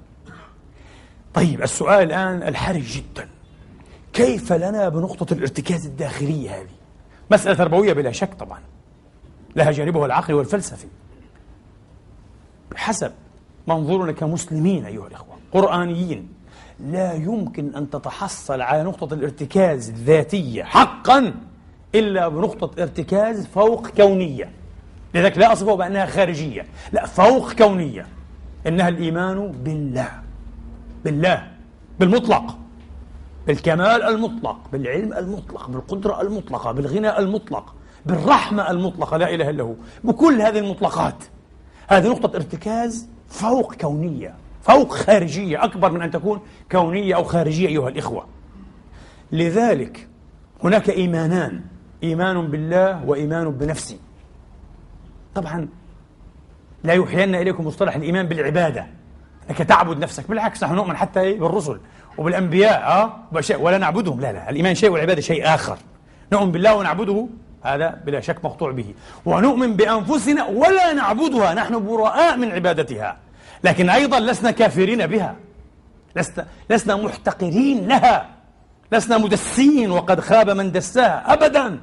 [1.35, 3.29] طيب السؤال الآن الحرج جدا
[4.13, 6.67] كيف لنا بنقطة الارتكاز الداخلية هذه
[7.31, 8.59] مسألة تربوية بلا شك طبعا
[9.57, 10.87] لها جانبها العقلي والفلسفي
[12.77, 13.13] حسب
[13.67, 16.29] منظورنا كمسلمين أيها الإخوة قرآنيين
[16.81, 21.35] لا يمكن أن تتحصل على نقطة الارتكاز الذاتية حقا
[21.95, 24.51] إلا بنقطة ارتكاز فوق كونية
[25.15, 28.07] لذلك لا أصفه بأنها خارجية لا فوق كونية
[28.67, 30.09] إنها الإيمان بالله
[31.05, 31.47] بالله
[32.01, 32.59] بالمطلق
[33.47, 37.75] بالكمال المطلق بالعلم المطلق بالقدرة المطلقة بالغنى المطلق
[38.07, 41.25] بالرحمة المطلقة لا إله إلا هو بكل هذه المطلقات
[41.89, 46.41] هذه نقطة ارتكاز فوق كونية فوق خارجية أكبر من أن تكون
[46.73, 48.27] كونية أو خارجية أيها الإخوة
[49.33, 50.09] لذلك
[50.65, 51.61] هناك إيمانان
[52.03, 53.99] إيمان بالله وإيمان بنفسي
[55.35, 55.69] طبعا
[56.85, 58.87] لا يوحينا إليكم مصطلح الإيمان بالعبادة
[59.51, 61.81] أنك تعبد نفسك بالعكس نحن نؤمن حتى إيه؟ بالرسل
[62.19, 63.21] وبالأنبياء أه
[63.59, 65.79] ولا نعبدهم لا لا الإيمان شيء والعبادة شيء آخر
[66.33, 67.27] نؤمن بالله ونعبده
[67.63, 73.17] هذا بلا شك مقطوع به ونؤمن بأنفسنا ولا نعبدها نحن براء من عبادتها
[73.65, 75.35] لكن أيضا لسنا كافرين بها
[76.17, 78.27] لسنا, لسنا محتقرين لها
[78.93, 81.81] لسنا مدسين وقد خاب من دساها أبدا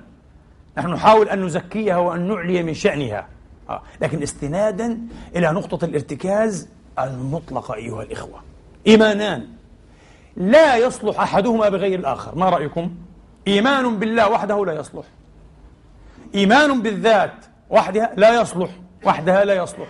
[0.78, 3.26] نحن نحاول أن نزكيها وأن نعلي من شأنها
[3.70, 3.82] آه.
[4.02, 4.98] لكن استنادا
[5.36, 6.68] إلى نقطة الارتكاز
[7.00, 8.40] المطلقة أيها الإخوة
[8.88, 9.48] إيمانان
[10.38, 12.92] لا يصلح أحدهما بغير الآخر ما رأيكم؟
[13.48, 15.04] إيمان بالله وحده لا يصلح
[16.36, 18.70] إيمان بالذات وحدها لا يصلح
[19.06, 19.88] وحدها لا يصلح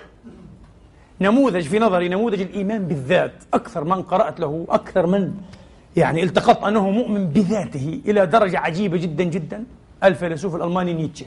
[1.21, 5.33] نموذج في نظري نموذج الإيمان بالذات أكثر من قرأت له أكثر من
[5.95, 9.63] يعني التقط أنه مؤمن بذاته إلى درجة عجيبة جدا جدا
[10.03, 11.25] الفيلسوف الألماني نيتشه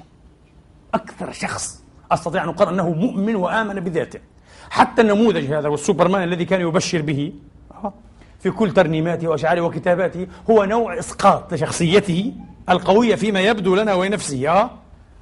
[0.94, 1.81] أكثر شخص
[2.12, 4.18] أستطيع أن أقر أنه مؤمن وآمن بذاته
[4.70, 7.32] حتى النموذج هذا والسوبرمان الذي كان يبشر به
[8.40, 12.32] في كل ترنيماته وأشعاره وكتاباته هو نوع إسقاط لشخصيته
[12.70, 14.70] القوية فيما يبدو لنا ونفسه أه،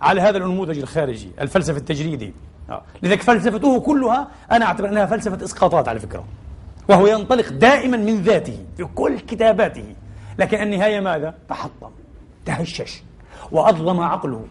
[0.01, 2.33] على هذا النموذج الخارجي الفلسفي التجريدي
[2.71, 2.83] أه.
[3.03, 6.25] لذلك فلسفته كلها أنا أعتبر أنها فلسفة إسقاطات على فكرة
[6.89, 9.85] وهو ينطلق دائما من ذاته في كل كتاباته
[10.39, 11.91] لكن النهاية ماذا؟ تحطم
[12.47, 13.03] تهشش
[13.53, 14.45] وأظلم عقله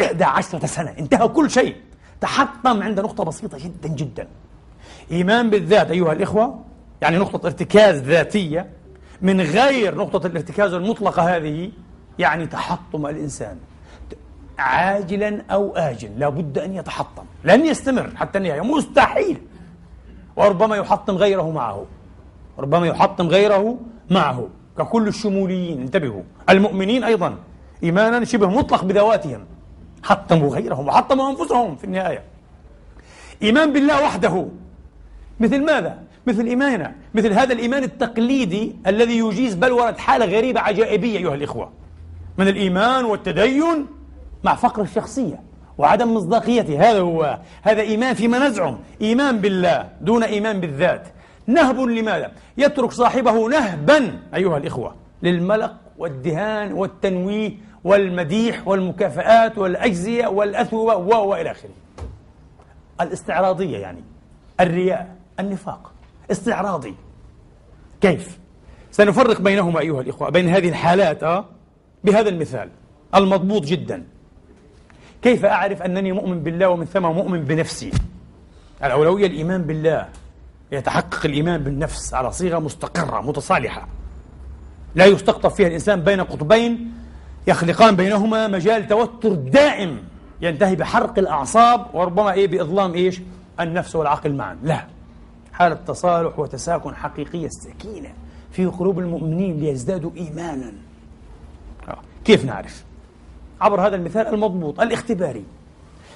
[0.00, 1.76] إحدى عشرة سنة انتهى كل شيء
[2.20, 4.28] تحطم عند نقطة بسيطة جدا جدا
[5.12, 6.64] إيمان بالذات أيها الإخوة
[7.00, 8.66] يعني نقطة ارتكاز ذاتية
[9.22, 11.70] من غير نقطة الارتكاز المطلقة هذه
[12.18, 13.56] يعني تحطم الإنسان
[14.58, 19.36] عاجلا أو آجل لابد أن يتحطم لن يستمر حتى النهاية مستحيل
[20.36, 21.86] وربما يحطم غيره معه
[22.58, 23.78] ربما يحطم غيره
[24.10, 24.48] معه
[24.78, 27.34] ككل الشموليين انتبهوا المؤمنين أيضا
[27.82, 29.40] إيمانا شبه مطلق بذواتهم
[30.02, 32.22] حطموا غيرهم وحطموا أنفسهم في النهاية
[33.42, 34.46] إيمان بالله وحده
[35.40, 41.34] مثل ماذا؟ مثل إيماننا مثل هذا الإيمان التقليدي الذي يجيز بلورة حالة غريبة عجائبية أيها
[41.34, 41.72] الإخوة
[42.38, 43.86] من الإيمان والتدين
[44.44, 45.40] مع فقر الشخصية
[45.78, 51.08] وعدم مصداقيته هذا هو هذا إيمان فيما نزعم إيمان بالله دون إيمان بالذات
[51.46, 57.52] نهب لماذا؟ يترك صاحبه نهبا أيها الإخوة للملق والدهان والتنويه
[57.84, 61.70] والمديح والمكافآت والأجزية والأثوبة وإلى آخره
[63.00, 64.02] الاستعراضية يعني
[64.60, 65.92] الرياء النفاق
[66.30, 66.94] استعراضي
[68.00, 68.38] كيف؟
[68.90, 71.44] سنفرق بينهما أيها الإخوة بين هذه الحالات آه،
[72.04, 72.68] بهذا المثال
[73.14, 74.02] المضبوط جدا
[75.22, 77.90] كيف أعرف أنني مؤمن بالله ومن ثم مؤمن بنفسي
[78.84, 80.08] الأولوية الإيمان بالله
[80.72, 83.88] يتحقق الإيمان بالنفس على صيغة مستقرة متصالحة
[84.94, 86.92] لا يستقطب فيها الإنسان بين قطبين
[87.46, 90.02] يخلقان بينهما مجال توتر دائم
[90.40, 93.20] ينتهي بحرق الأعصاب وربما إيه بإظلام إيش
[93.60, 94.84] النفس والعقل معا لا
[95.52, 98.08] حالة تصالح وتساكن حقيقية سكينة
[98.50, 100.72] في قلوب المؤمنين ليزدادوا إيمانا
[101.88, 101.96] آه.
[102.24, 102.84] كيف نعرف؟
[103.60, 105.44] عبر هذا المثال المضبوط الاختباري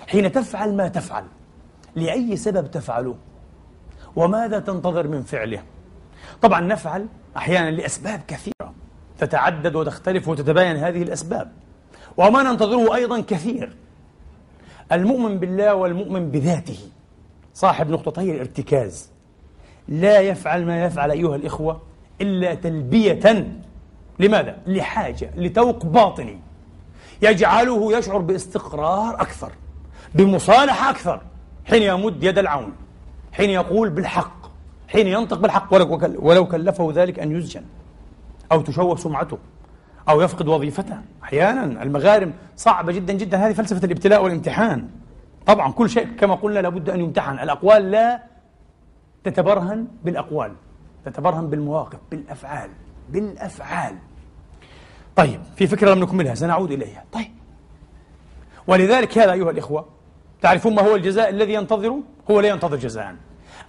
[0.08, 1.24] حين تفعل ما تفعل
[1.96, 3.14] لأي سبب تفعله
[4.16, 5.62] وماذا تنتظر من فعله
[6.42, 8.75] طبعا نفعل أحيانا لأسباب كثيرة
[9.18, 11.52] تتعدد وتختلف وتتباين هذه الأسباب
[12.16, 13.76] وما ننتظره أيضا كثير
[14.92, 16.78] المؤمن بالله والمؤمن بذاته
[17.54, 19.10] صاحب نقطتي الارتكاز
[19.88, 21.82] لا يفعل ما يفعل أيها الإخوة
[22.20, 23.46] إلا تلبية
[24.18, 26.38] لماذا؟ لحاجة لتوق باطني
[27.22, 29.52] يجعله يشعر باستقرار أكثر
[30.14, 31.20] بمصالحة أكثر
[31.70, 32.72] حين يمد يد العون
[33.32, 34.36] حين يقول بالحق
[34.88, 35.74] حين ينطق بالحق
[36.24, 37.62] ولو كلفه ذلك أن يسجن
[38.52, 39.38] أو تشوه سمعته
[40.08, 44.88] أو يفقد وظيفته أحيانا المغارم صعبة جدا جدا هذه فلسفة الابتلاء والامتحان
[45.46, 48.22] طبعا كل شيء كما قلنا لابد أن يمتحن الأقوال لا
[49.24, 50.52] تتبرهن بالأقوال
[51.04, 52.70] تتبرهن بالمواقف بالأفعال
[53.10, 53.94] بالأفعال
[55.16, 57.30] طيب في فكرة لم نكملها سنعود إليها طيب
[58.66, 59.86] ولذلك هذا أيها الإخوة
[60.42, 63.14] تعرفون ما هو الجزاء الذي ينتظره هو لا ينتظر جزاء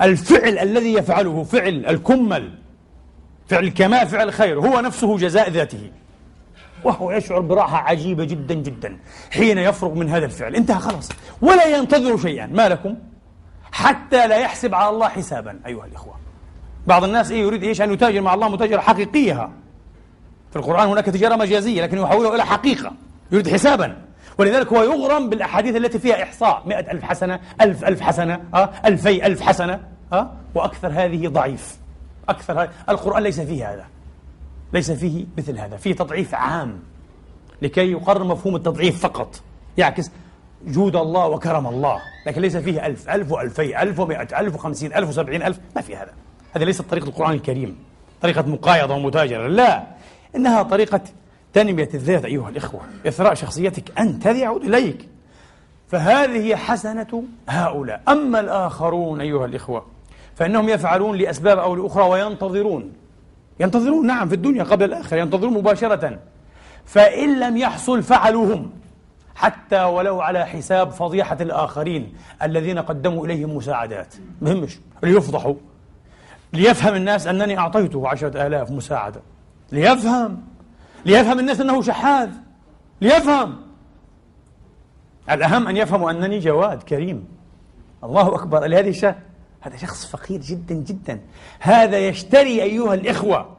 [0.02, 2.52] الفعل الذي يفعله فعل الكمل
[3.48, 5.92] فعل الكمال فعل خير هو نفسه جزاء ذاته
[6.84, 8.98] وهو يشعر براحة عجيبة جدا جدا
[9.32, 11.10] حين يفرغ من هذا الفعل انتهى خلاص
[11.42, 12.96] ولا ينتظر شيئا ما لكم
[13.72, 16.14] حتى لا يحسب على الله حسابا أيها الإخوة
[16.88, 19.50] بعض الناس إيه يريد إيش أن يتاجر مع الله متاجرة حقيقية
[20.52, 22.92] في القرآن هناك تجارة مجازية لكن يحولها إلى حقيقة
[23.32, 23.98] يريد حسابا
[24.38, 29.26] ولذلك هو يغرم بالأحاديث التي فيها إحصاء مئة ألف حسنة ألف ألف حسنة آه، ألفي
[29.26, 29.80] ألف حسنة
[30.14, 31.78] آه، وأكثر هذه ضعيف
[32.30, 33.86] أكثر هذا القرآن ليس فيه هذا
[34.74, 36.80] ليس فيه مثل هذا فيه تضعيف عام
[37.62, 39.40] لكي يقرر مفهوم التضعيف فقط
[39.78, 40.12] يعكس
[40.68, 45.10] جود الله وكرم الله لكن ليس فيه ألف ألف وألفي ألف ومائة ألف وخمسين ألف
[45.10, 46.14] وسبعين ألف ما في هذا
[46.56, 47.78] هذا ليس طريقة القرآن الكريم
[48.22, 49.84] طريقة مقايضة ومتاجرة لا
[50.36, 51.02] إنها طريقة
[51.54, 55.10] تنمية الذات أيها الإخوة إثراء شخصيتك أنت هذا يعود إليك
[55.88, 59.86] فهذه حسنة هؤلاء أما الآخرون أيها الإخوة
[60.38, 62.94] فإنهم يفعلون لأسباب أو لأخرى وينتظرون
[63.60, 66.20] ينتظرون نعم في الدنيا قبل الآخرة ينتظرون مباشرة
[66.86, 68.70] فإن لم يحصل فعلوهم
[69.36, 75.54] حتى ولو على حساب فضيحة الآخرين الذين قدموا إليهم مساعدات مهمش ليفضحوا
[76.54, 79.22] ليفهم الناس أنني أعطيته عشرة آلاف مساعدة
[79.72, 80.42] ليفهم
[81.06, 82.30] ليفهم الناس أنه شحاذ
[83.02, 83.56] ليفهم
[85.32, 87.26] الأهم أن يفهموا أنني جواد كريم
[88.04, 89.16] الله أكبر لهذه الشهر
[89.62, 91.22] هذا شخص فقير جدا جدا
[91.60, 93.58] هذا يشتري أيها الإخوة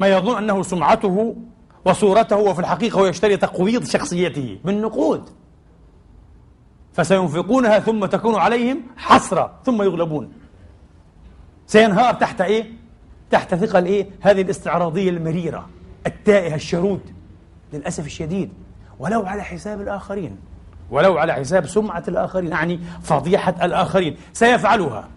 [0.00, 1.36] ما يظن أنه سمعته
[1.84, 5.30] وصورته وفي الحقيقة هو يشتري تقويض شخصيته بالنقود
[6.92, 10.32] فسينفقونها ثم تكون عليهم حسرة ثم يغلبون
[11.66, 12.70] سينهار تحت إيه؟
[13.30, 15.68] تحت ثقل إيه؟ هذه الاستعراضية المريرة
[16.06, 17.00] التائهة الشرود
[17.72, 18.50] للأسف الشديد
[18.98, 20.36] ولو على حساب الآخرين
[20.90, 25.08] ولو على حساب سمعة الآخرين يعني فضيحة الآخرين سيفعلها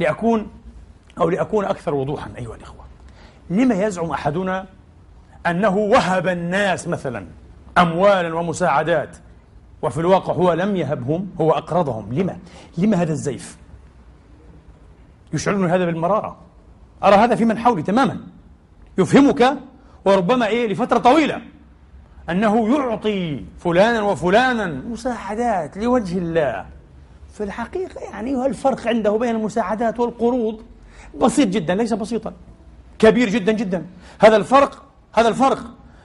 [0.00, 0.46] لأكون
[1.20, 2.84] أو لأكون أكثر وضوحا أيها الإخوة
[3.50, 4.66] لما يزعم أحدنا
[5.46, 7.26] أنه وهب الناس مثلا
[7.78, 9.16] أموالا ومساعدات
[9.82, 12.36] وفي الواقع هو لم يهبهم هو أقرضهم لما؟
[12.78, 13.56] لما هذا الزيف؟
[15.32, 16.36] يشعرني هذا بالمرارة
[17.04, 18.20] أرى هذا في من حولي تماما
[18.98, 19.56] يفهمك
[20.04, 21.42] وربما إيه لفترة طويلة
[22.30, 26.66] أنه يعطي فلانا وفلانا مساعدات لوجه الله
[27.36, 30.60] في الحقيقة يعني الفرق عنده بين المساعدات والقروض
[31.22, 32.32] بسيط جدا ليس بسيطا
[32.98, 33.86] كبير جدا جدا
[34.20, 34.82] هذا الفرق
[35.14, 35.58] هذا الفرق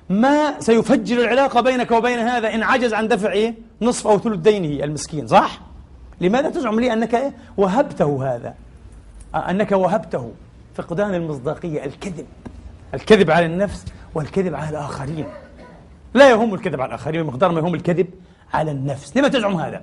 [0.10, 4.84] ما سيفجر العلاقة بينك وبين هذا إن عجز عن دفع إيه؟ نصف أو ثلث دينه
[4.84, 5.62] المسكين صح؟
[6.22, 8.54] لماذا تزعم لي أنك إيه؟ وهبته هذا
[9.36, 10.32] أنك وهبته
[10.76, 12.26] فقدان المصداقية الكذب
[12.94, 15.26] الكذب على النفس والكذب على الآخرين
[16.14, 18.08] لا يهم الكذب على الآخرين بمقدار ما يهم الكذب
[18.54, 19.82] على النفس لما تزعم هذا؟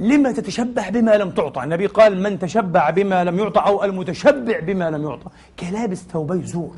[0.00, 4.90] لما تتشبع بما لم تعطى النبي قال من تشبع بما لم يعطى أو المتشبع بما
[4.90, 5.26] لم يعطى
[5.60, 6.76] كلابس ثوبي زور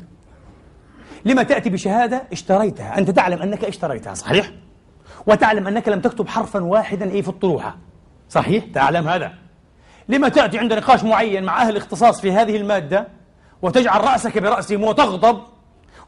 [1.25, 4.51] لما تأتي بشهادة اشتريتها أنت تعلم أنك اشتريتها صحيح؟
[5.27, 7.77] وتعلم أنك لم تكتب حرفا واحدا إيه في الطروحة
[8.29, 9.33] صحيح؟ تعلم هذا
[10.09, 13.07] لما تأتي عند نقاش معين مع أهل اختصاص في هذه المادة
[13.61, 15.39] وتجعل رأسك برأسهم وتغضب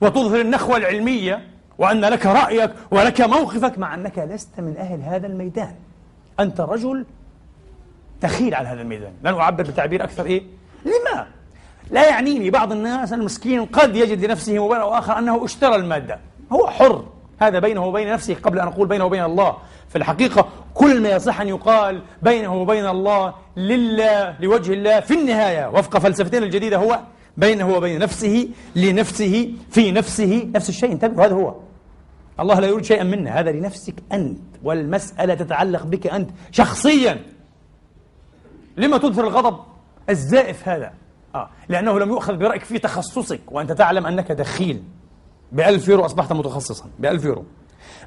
[0.02, 5.74] وتظهر النخوة العلمية وأن لك رأيك ولك موقفك مع أنك لست من أهل هذا الميدان
[6.40, 7.06] أنت رجل
[8.22, 10.44] دخيل على هذا الميدان لن أعبر بتعبير أكثر إيه
[10.86, 11.28] لما
[11.92, 16.20] لا يعنيني بعض الناس المسكين قد يجد لنفسه مبرر آخر أنه اشترى المادة
[16.52, 17.04] هو حر
[17.42, 19.58] هذا بينه وبين نفسه قبل أن أقول بينه وبين الله
[19.90, 25.66] في الحقيقة كل ما يصح أن يقال بينه وبين الله لله لوجه الله في النهاية
[25.70, 27.00] وفق فلسفتنا الجديدة هو
[27.38, 31.54] بينه وبين نفسه لنفسه في نفسه نفس الشيء انتبهوا هذا هو
[32.40, 37.24] الله لا يريد شيئا منا هذا لنفسك أنت والمسألة تتعلق بك أنت شخصيا
[38.78, 39.60] لما تظهر الغضب
[40.10, 40.94] الزائف هذا
[41.36, 41.50] آه.
[41.70, 44.84] لأنه لم يؤخذ برأيك في تخصصك وأنت تعلم أنك دخيل
[45.52, 47.44] بألف يورو أصبحت متخصصا بألف يورو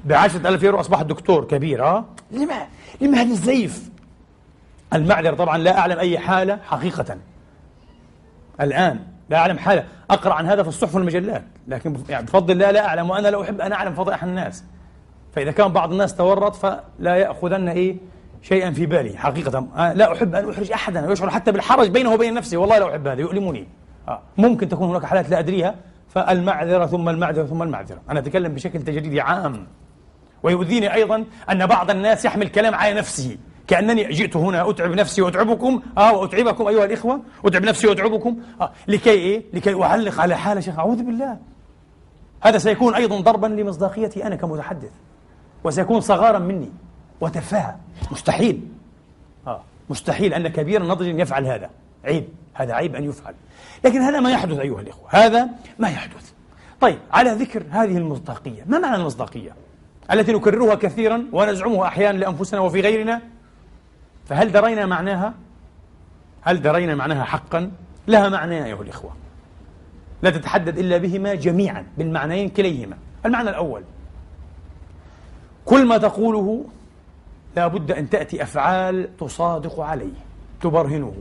[0.05, 2.65] بعشرة ألف يورو أصبحت دكتور كبير آه؟ لما
[3.01, 3.89] لما هذا الزيف
[4.93, 7.17] المعذرة طبعا لا أعلم أي حالة حقيقة
[8.61, 8.99] الآن
[9.31, 13.09] لا أعلم حاله أقرأ عن هذا في الصحف والمجلات لكن يعني بفضل الله لا أعلم
[13.09, 14.63] وأنا لا أحب أن أعلم فضائح الناس
[15.35, 17.95] فإذا كان بعض الناس تورط فلا يأخذن إيه
[18.41, 22.57] شيئا في بالي حقيقة لا أحب أن أحرج أحدا ويشعر حتى بالحرج بينه وبين نفسه
[22.57, 23.67] والله لا أحب هذا يؤلمني
[24.07, 25.75] آه، ممكن تكون هناك حالات لا أدريها
[26.09, 29.67] فالمعذرة ثم المعذرة ثم المعذرة أنا أتكلم بشكل تجريدي عام
[30.43, 33.37] ويؤذيني أيضا أن بعض الناس يحمل كلام على نفسه
[33.71, 39.09] كأنني جئت هنا أتعب نفسي وأتعبكم آه وأتعبكم أيها الإخوة أتعب نفسي وأتعبكم آه لكي
[39.09, 41.37] إيه؟ لكي أعلق على حال شيخ أعوذ بالله
[42.41, 44.91] هذا سيكون أيضا ضربا لمصداقيتي أنا كمتحدث
[45.63, 46.69] وسيكون صغارا مني
[47.21, 47.79] وتفاهة
[48.11, 48.61] مستحيل
[49.47, 51.69] آه مستحيل أن كبيرا نضجا يفعل هذا
[52.05, 53.33] عيب هذا عيب أن يفعل
[53.85, 55.49] لكن هذا ما يحدث أيها الإخوة هذا
[55.79, 56.31] ما يحدث
[56.81, 59.51] طيب على ذكر هذه المصداقية ما معنى المصداقية؟
[60.11, 63.21] التي نكررها كثيرا ونزعمها أحيانا لأنفسنا وفي غيرنا
[64.29, 65.33] فهل درينا معناها؟
[66.41, 67.71] هل درينا معناها حقا؟
[68.07, 69.11] لها معنى أيها الإخوة
[70.21, 73.83] لا تتحدد إلا بهما جميعا بالمعنيين كليهما المعنى الأول
[75.65, 76.65] كل ما تقوله
[77.55, 80.13] لا بد أن تأتي أفعال تصادق عليه
[80.61, 81.13] تبرهنه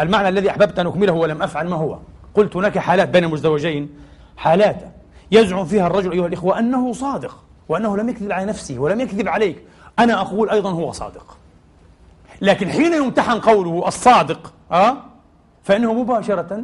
[0.00, 1.98] المعنى الذي أحببت أن أكمله ولم أفعل ما هو
[2.34, 3.90] قلت هناك حالات بين مزدوجين
[4.36, 4.94] حالات
[5.30, 9.62] يزعم فيها الرجل أيها الإخوة أنه صادق وأنه لم يكذب على نفسه ولم يكذب عليك
[9.98, 11.36] أنا أقول أيضا هو صادق
[12.40, 14.96] لكن حين يمتحن قوله الصادق أه؟
[15.62, 16.62] فإنه مباشرة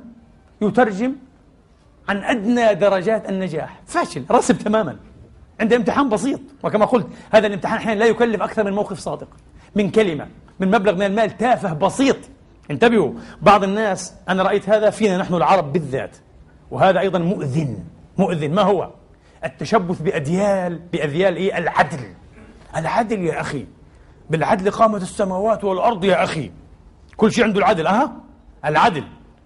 [0.60, 1.14] يترجم
[2.08, 4.96] عن أدنى درجات النجاح فاشل رسب تماما
[5.60, 9.28] عند امتحان بسيط وكما قلت هذا الامتحان حين لا يكلف أكثر من موقف صادق
[9.74, 10.26] من كلمة
[10.60, 12.16] من مبلغ من المال تافه بسيط
[12.70, 13.12] انتبهوا
[13.42, 16.16] بعض الناس أنا رأيت هذا فينا نحن العرب بالذات
[16.70, 17.78] وهذا أيضا مؤذن
[18.18, 18.90] مؤذن ما هو
[19.44, 22.00] التشبث بأديال بأذيال إيه العدل
[22.76, 23.66] العدل يا أخي
[24.30, 26.50] بالعدل قامت السماوات والأرض يا أخي
[27.16, 28.10] كل شيء عنده العدل أها
[28.64, 29.04] العدل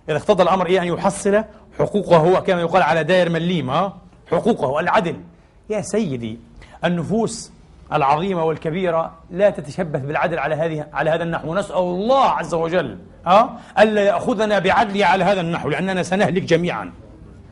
[0.08, 1.44] إذا اقتضى الأمر إيه أن يحصل
[1.78, 3.96] حقوقه هو كما يقال على داير مليم ها
[4.30, 5.16] حقوقه العدل
[5.70, 6.38] يا سيدي
[6.84, 7.52] النفوس
[7.92, 13.58] العظيمة والكبيرة لا تتشبث بالعدل على هذه على هذا النحو نسأل الله عز وجل ها
[13.78, 16.92] ألا يأخذنا بعدله على هذا النحو لأننا سنهلك جميعا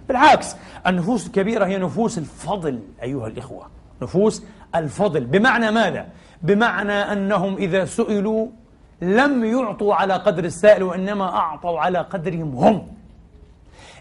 [0.09, 0.57] بالعكس
[0.87, 3.67] النفوس الكبيرة هي نفوس الفضل أيها الإخوة
[4.03, 4.43] نفوس
[4.75, 6.07] الفضل بمعنى ماذا؟
[6.43, 8.47] بمعنى أنهم إذا سئلوا
[9.03, 12.87] لم يعطوا على قدر السائل وإنما أعطوا على قدرهم هم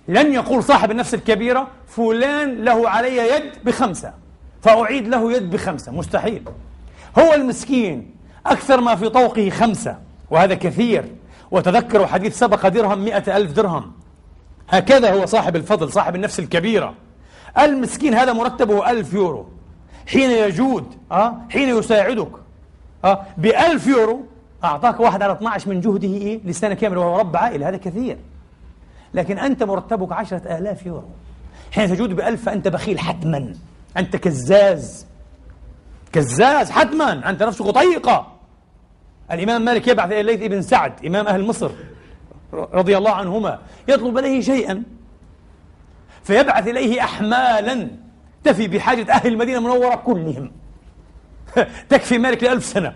[0.07, 4.13] لن يقول صاحب النفس الكبيرة فلان له علي يد بخمسة
[4.61, 6.43] فأعيد له يد بخمسة مستحيل
[7.19, 8.11] هو المسكين
[8.45, 9.97] أكثر ما في طوقه خمسة
[10.31, 11.05] وهذا كثير
[11.51, 13.91] وتذكروا حديث سبق درهم مئة ألف درهم
[14.69, 16.93] هكذا هو صاحب الفضل صاحب النفس الكبيرة
[17.59, 19.45] المسكين هذا مرتبه ألف يورو
[20.13, 22.29] حين يجود أه؟ حين يساعدك
[23.05, 24.25] أه؟ بألف يورو
[24.63, 28.17] أعطاك واحد على 12 من جهده إيه؟ لسنة كاملة وهو رب عائلة هذا كثير
[29.13, 31.07] لكن أنت مرتبك عشرة آلاف يورو
[31.71, 33.53] حين تجود بألف فأنت بخيل حتما
[33.97, 35.05] أنت كزاز
[36.13, 38.27] كزاز حتما أنت نفسك طيقة
[39.31, 41.71] الإمام مالك يبعث إلى الليث بن سعد إمام أهل مصر
[42.53, 44.83] رضي الله عنهما يطلب إليه شيئا
[46.23, 47.89] فيبعث إليه أحمالا
[48.43, 50.51] تفي بحاجة أهل المدينة المنورة كلهم
[51.89, 52.93] تكفي مالك لألف سنة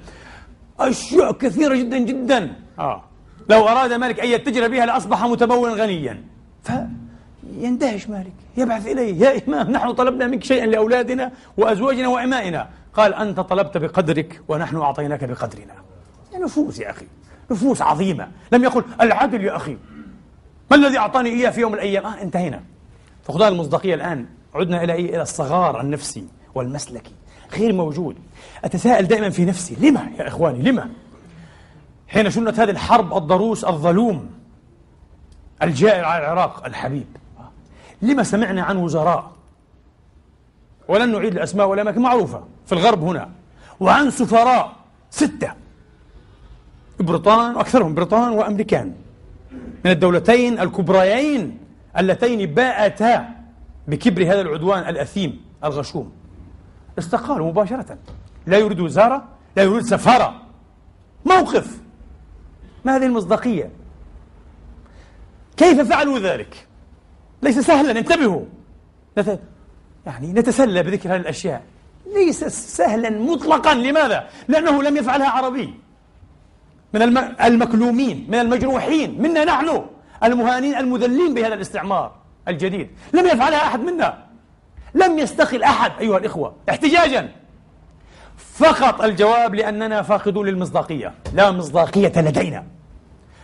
[0.79, 3.03] أشياء كثيرة جدا جدا آه.
[3.49, 6.23] لو أراد مالك أن يتجر بها لأصبح متبولا غنيا
[6.63, 13.39] فيندهش مالك يبعث إليه يا إمام نحن طلبنا منك شيئا لأولادنا وأزواجنا وإمائنا قال أنت
[13.39, 15.73] طلبت بقدرك ونحن أعطيناك بقدرنا
[16.35, 17.05] نفوس يا أخي
[17.51, 19.77] نفوس عظيمة لم يقل العدل يا أخي
[20.71, 22.61] ما الذي أعطاني إياه في يوم من الأيام آه انتهينا
[23.23, 24.25] فقدان المصداقية الآن
[24.55, 27.11] عدنا إلى إيه؟ إلى الصغار النفسي والمسلكي
[27.57, 28.15] غير موجود
[28.63, 30.89] أتساءل دائما في نفسي لما يا إخواني لما
[32.07, 34.29] حين شنت هذه الحرب الضروس الظلوم
[35.63, 37.05] الجائر على العراق الحبيب
[38.01, 39.31] لما سمعنا عن وزراء
[40.87, 43.29] ولن نعيد الأسماء والاماكن معروفة في الغرب هنا
[43.79, 44.73] وعن سفراء
[45.11, 45.51] ستة
[46.99, 48.95] بريطان وأكثرهم بريطان وأمريكان
[49.85, 51.57] من الدولتين الكبريين
[51.97, 53.42] اللتين باءتا
[53.87, 56.11] بكبر هذا العدوان الأثيم الغشوم
[56.99, 57.97] استقالوا مباشرة
[58.47, 59.23] لا يريد وزارة
[59.57, 60.41] لا يريد سفارة
[61.25, 61.77] موقف
[62.85, 63.69] ما هذه المصداقية
[65.57, 66.67] كيف فعلوا ذلك
[67.41, 68.41] ليس سهلا انتبهوا
[69.17, 69.39] نت...
[70.05, 71.63] يعني نتسلى بذكر هذه الأشياء
[72.13, 72.43] ليس
[72.77, 75.73] سهلا مطلقا لماذا؟ لأنه لم يفعلها عربي
[76.93, 77.17] من الم...
[77.43, 79.81] المكلومين من المجروحين منا نحن
[80.23, 84.17] المهانين المذلين بهذا الاستعمار الجديد لم يفعلها أحد منا
[84.95, 87.29] لم يستقل أحد أيها الإخوة احتجاجا
[88.37, 92.63] فقط الجواب لأننا فاقدون للمصداقية لا مصداقية لدينا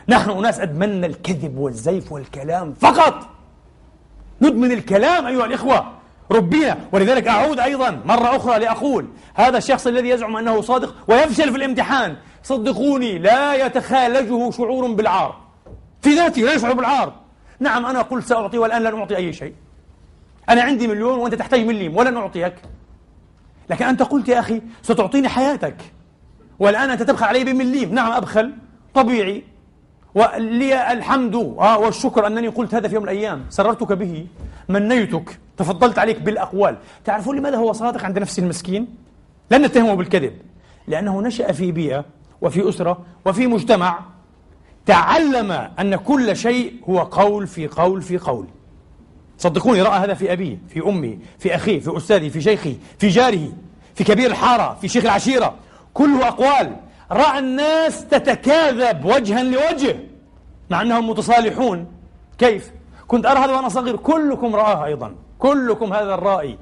[0.10, 3.28] نحن أناس أدمنا الكذب والزيف والكلام فقط
[4.42, 5.86] ندمن الكلام أيها الإخوة
[6.32, 11.58] ربينا ولذلك أعود أيضا مرة أخرى لأقول هذا الشخص الذي يزعم أنه صادق ويفشل في
[11.58, 15.36] الامتحان صدقوني لا يتخالجه شعور بالعار
[16.02, 17.14] في ذاته لا يشعر بالعار
[17.60, 19.54] نعم أنا قلت سأعطي والآن لن أعطي أي شيء
[20.50, 22.54] أنا عندي مليون وأنت تحتاج مليم ولن أعطيك
[23.70, 25.76] لكن أنت قلت يا أخي ستعطيني حياتك
[26.60, 28.54] والآن أنت تبخل علي بمليم نعم أبخل
[28.94, 29.44] طبيعي
[30.16, 34.28] ولي الحمد آه، والشكر أنني قلت هذا في يوم من الأيام سررتك به
[34.70, 38.88] منيتك تفضلت عليك بالأقوال تعرفون لماذا هو صادق عند نفسه المسكين؟
[39.52, 40.34] لن نتهمه بالكذب
[40.88, 42.06] لأنه نشأ في بيئة
[42.42, 44.00] وفي أسرة وفي مجتمع
[44.90, 48.46] تعلم أن كل شيء هو قول في قول في قول
[49.38, 53.50] صدقوني رأى هذا في أبيه في أمه في أخيه في أستاذه في شيخه في جاره
[53.96, 55.54] في كبير الحارة في شيخ العشيرة
[55.94, 56.76] كله أقوال
[57.12, 59.96] رأى الناس تتكاذب وجها لوجه
[60.70, 61.86] مع أنهم متصالحون
[62.38, 62.72] كيف؟
[63.08, 66.58] كنت أرى هذا وأنا صغير كلكم رآها أيضا كلكم هذا الرأي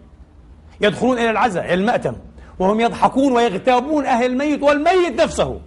[0.81, 2.13] يدخلون إلى العزاء إلى المأتم
[2.59, 5.59] وهم يضحكون ويغتابون أهل الميت والميت نفسه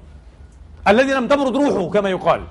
[0.91, 2.43] الذي لم تبرد روحه كما يقال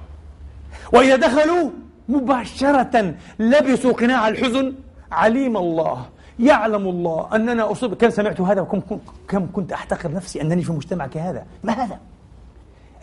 [0.93, 1.69] وإذا دخلوا
[2.09, 4.73] مباشرة لبسوا قناع الحزن
[5.11, 6.05] عليم الله
[6.39, 8.81] يعلم الله أننا أصيب كم سمعت هذا وكم
[9.27, 11.99] كم كنت أحتقر نفسي أنني في مجتمع كهذا ما هذا؟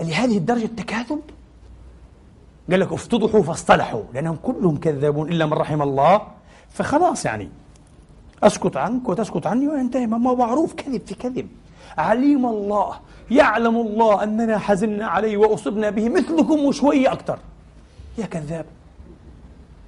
[0.00, 1.20] لهذه الدرجة التكاذب؟
[2.70, 6.22] قال لك افتضحوا فاصطلحوا لأنهم كلهم كذابون إلا من رحم الله
[6.70, 7.48] فخلاص يعني
[8.42, 11.48] أسكت عنك وتسكت عني وينتهي ما معروف كذب في كذب
[11.98, 12.94] عليم الله
[13.30, 17.38] يعلم الله أننا حزنا عليه وأصبنا به مثلكم وشوية أكثر
[18.18, 18.64] يا كذاب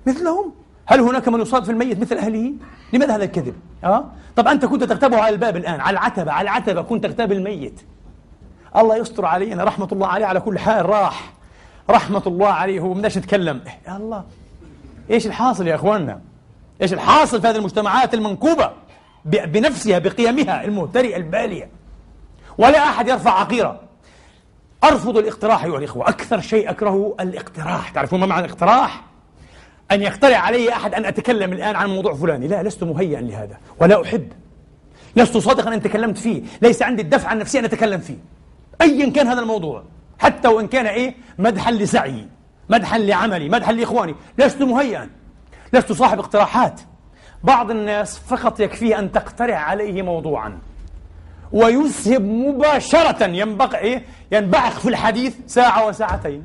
[0.07, 0.53] مثلهم
[0.87, 2.53] هل هناك من يصاب في الميت مثل أهله؟
[2.93, 4.05] لماذا هذا الكذب؟ أه؟
[4.37, 7.81] طب أنت كنت تغتابه على الباب الآن على العتبة على العتبة كنت تغتاب الميت
[8.77, 11.33] الله يستر علينا رحمة الله عليه على كل حال راح
[11.91, 14.25] رحمة الله عليه هو بدناش نتكلم إيه يا الله
[15.11, 16.21] ايش الحاصل يا اخواننا؟
[16.83, 18.71] ايش الحاصل في هذه المجتمعات المنكوبة
[19.25, 21.69] بنفسها بقيمها المهترئة البالية
[22.59, 23.81] ولا أحد يرفع عقيرة
[24.85, 29.05] أرفض الاقتراح أيها الإخوة أكثر شيء أكرهه الاقتراح تعرفون ما معنى الاقتراح؟
[29.93, 34.03] أن يقترع علي أحد أن أتكلم الآن عن موضوع فلاني لا لست مهيئا لهذا ولا
[34.03, 34.33] أحب
[35.17, 38.17] لست صادقا أن تكلمت فيه ليس عندي الدفعة النفسية أن أتكلم فيه
[38.83, 39.83] أيا كان هذا الموضوع
[40.19, 42.29] حتى وإن كان إيه مدحا لسعيي
[42.69, 45.11] مدحا لعملي مدحا لإخواني لست مهيئا
[45.73, 46.81] لست صاحب اقتراحات
[47.45, 50.59] بعض الناس فقط يكفيه أن تقترح عليه موضوعا
[51.53, 56.43] ويذهب مباشرة ينبقي إيه؟ ينبعق في الحديث ساعة وساعتين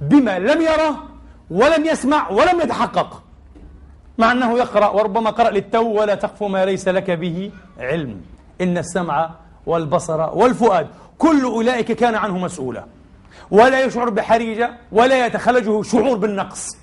[0.00, 0.96] بما لم يره
[1.50, 3.22] ولم يسمع ولم يتحقق
[4.18, 8.20] مع أنه يقرأ وربما قرأ للتو ولا تقف ما ليس لك به علم
[8.60, 9.30] إن السمع
[9.66, 10.86] والبصر والفؤاد
[11.18, 12.84] كل أولئك كان عنه مسؤولا
[13.50, 16.76] ولا يشعر بحريجة ولا يتخلجه شعور بالنقص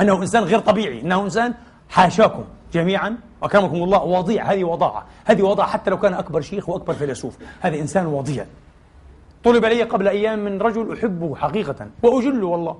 [0.00, 1.54] أنه إنسان غير طبيعي أنه إنسان
[1.88, 3.16] حاشاكم جميعا
[3.46, 7.76] أكرمكم الله وضيع هذه وضاعة هذه وضاعة حتى لو كان أكبر شيخ وأكبر فيلسوف هذا
[7.78, 8.46] إنسان وضيع
[9.44, 12.76] طلب علي قبل أيام من رجل أحبه حقيقة وأجله والله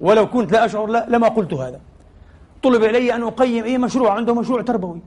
[0.00, 1.80] ولو كنت لا أشعر لا لما قلت هذا
[2.62, 5.00] طلب إلي أن أقيم أي مشروع عنده مشروع تربوي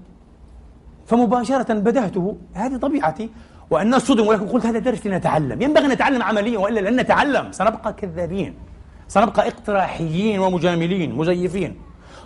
[1.08, 3.30] فمباشرة بدهته هذه طبيعتي
[3.70, 7.94] والناس صدموا ولكن قلت هذا درس لنتعلم ينبغي أن نتعلم عمليا وإلا لن نتعلم سنبقى
[7.94, 8.54] كذابين
[9.08, 11.76] سنبقى اقتراحيين ومجاملين مزيفين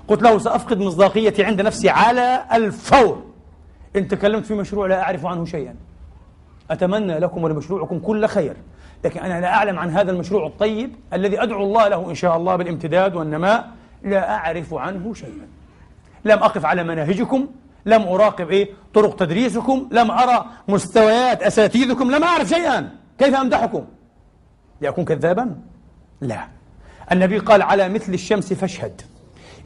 [0.07, 3.23] قلت له سأفقد مصداقيتي عند نفسي على الفور
[3.95, 5.75] إن تكلمت في مشروع لا أعرف عنه شيئا
[6.71, 8.53] أتمنى لكم ولمشروعكم كل خير
[9.05, 12.55] لكن أنا لا أعلم عن هذا المشروع الطيب الذي أدعو الله له إن شاء الله
[12.55, 13.69] بالامتداد والنماء
[14.03, 15.47] لا أعرف عنه شيئا
[16.25, 17.47] لم أقف على مناهجكم
[17.85, 22.89] لم أراقب إيه طرق تدريسكم لم أرى مستويات أساتيذكم لم أعرف شيئا
[23.19, 23.83] كيف أمدحكم
[24.81, 25.55] لأكون كذابا
[26.21, 26.47] لا
[27.11, 29.01] النبي قال على مثل الشمس فاشهد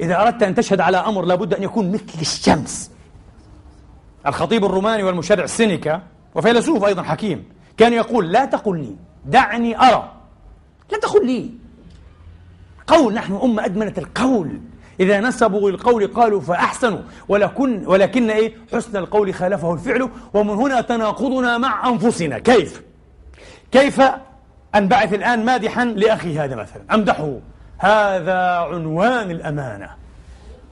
[0.02, 2.92] إذا أردت أن تشهد على أمر لابد أن يكون مثل الشمس
[4.28, 6.02] الخطيب الروماني والمشرع سينيكا
[6.36, 7.44] وفيلسوف أيضا حكيم
[7.78, 8.96] كان يقول لا تقل لي
[9.26, 10.12] دعني أرى
[10.92, 11.50] لا تقل لي
[12.88, 14.60] قول نحن أمة أدمنت القول
[15.00, 21.58] إذا نسبوا القول قالوا فأحسنوا ولكن ولكن إيه حسن القول خالفه الفعل ومن هنا تناقضنا
[21.58, 22.82] مع أنفسنا كيف؟
[23.72, 24.02] كيف
[24.76, 27.38] أنبعث الآن مادحا لأخي هذا مثلا أمدحه
[27.82, 29.90] هذا عنوان الأمانة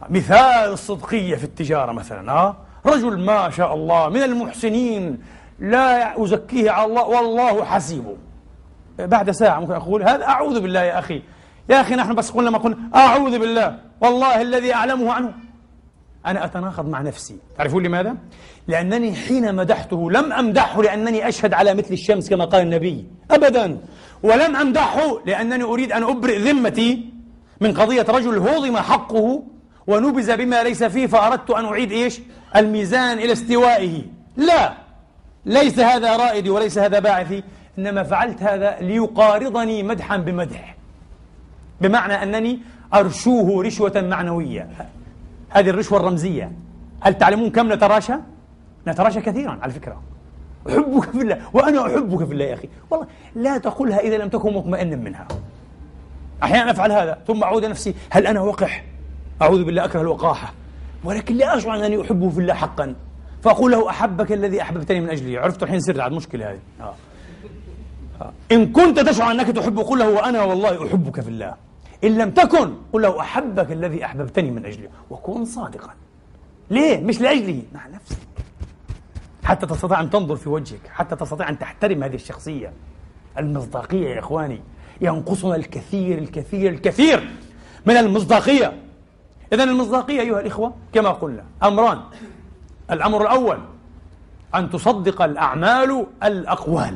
[0.10, 5.18] مثال الصدقية في التجارة مثلا ها رجل ما شاء الله من المحسنين
[5.60, 8.16] لا أزكيه على الله والله حسيبه
[8.99, 11.22] بعد ساعة ممكن أقول هذا أعوذ بالله يا أخي
[11.70, 15.34] يا أخي نحن بس قلنا ما قلنا أعوذ بالله والله الذي أعلمه عنه
[16.26, 18.16] أنا أتناقض مع نفسي تعرفون لماذا؟
[18.68, 23.78] لأنني حين مدحته لم أمدحه لأنني أشهد على مثل الشمس كما قال النبي أبدا
[24.24, 27.06] ولم أمدحه لأنني أريد أن أبرئ ذمتي
[27.62, 29.44] من قضية رجل هضم حقه
[29.88, 32.20] ونبز بما ليس فيه فأردت أن أعيد إيش
[32.56, 34.02] الميزان إلى استوائه
[34.38, 34.74] لا
[35.46, 37.44] ليس هذا رائدي وليس هذا باعثي
[37.80, 40.76] إنما فعلت هذا ليقارضني مدحا بمدح
[41.82, 42.60] بمعنى أنني
[42.94, 44.68] أرشوه رشوة معنوية
[45.50, 46.52] هذه الرشوة الرمزية
[47.02, 48.14] هل تعلمون كم نتراشى؟
[48.88, 50.02] نتراشى كثيرا على فكرة
[50.70, 54.54] أحبك في الله وأنا أحبك في الله يا أخي والله لا تقولها إذا لم تكن
[54.54, 55.28] مطمئنا منها
[56.44, 58.84] أحيانا أفعل هذا ثم أعود نفسي هل أنا وقح
[59.42, 60.54] أعوذ بالله أكره الوقاحة
[61.04, 62.96] ولكن لا أشعر أنني أحبه في الله حقا
[63.44, 66.94] فأقول له أحبك الذي أحببتني من أجله عرفت الحين سر عاد مشكلة هذه آه.
[68.22, 68.32] آه.
[68.52, 71.54] إن كنت تشعر أنك تحبه قل له وأنا والله أحبك في الله
[72.04, 75.90] إن لم تكن قل له أحبك الذي أحببتني من أجله وكن صادقا
[76.72, 78.18] ليه مش لأجلي مع نفسك
[79.44, 82.74] حتى تستطيع أن تنظر في وجهك حتى تستطيع أن تحترم هذه الشخصية
[83.40, 84.62] المصداقية يا إخواني
[85.02, 87.30] ينقصنا الكثير الكثير الكثير
[87.86, 88.74] من المصداقية
[89.54, 91.98] إذا المصداقية أيها الإخوة كما قلنا أمران
[92.92, 93.58] الأمر الأول
[94.56, 96.96] أن تصدق الأعمال الأقوال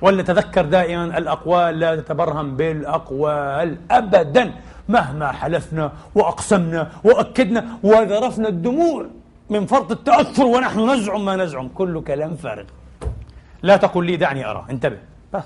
[0.00, 4.52] ولنتذكر دائما الأقوال لا تتبرهن بالأقوال أبدا
[4.88, 9.06] مهما حلفنا وأقسمنا وأكدنا وذرفنا الدموع
[9.50, 12.64] من فرط التأثر ونحن نزعم ما نزعم كل كلام فارغ
[13.62, 14.98] لا تقل لي دعني أرى انتبه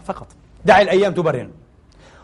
[0.05, 0.27] فقط
[0.65, 1.51] دع الأيام تبرهن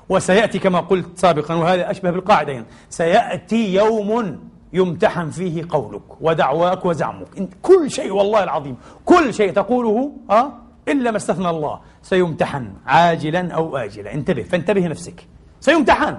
[0.09, 4.39] وسيأتي كما قلت سابقا وهذا أشبه بالقاعدة يعني سيأتي يوم
[4.73, 7.27] يمتحن فيه قولك ودعواك وزعمك
[7.63, 10.53] كل شيء والله العظيم كل شيء تقوله أه
[10.89, 15.27] إلا ما استثنى الله سيمتحن عاجلا أو آجلا انتبه فانتبه نفسك
[15.61, 16.15] سيمتحن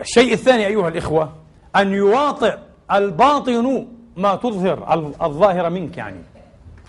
[0.00, 1.32] الشيء الثاني أيها الإخوة
[1.76, 2.54] أن يواطئ
[2.92, 3.86] الباطن
[4.16, 6.20] ما تظهر الظاهر منك يعني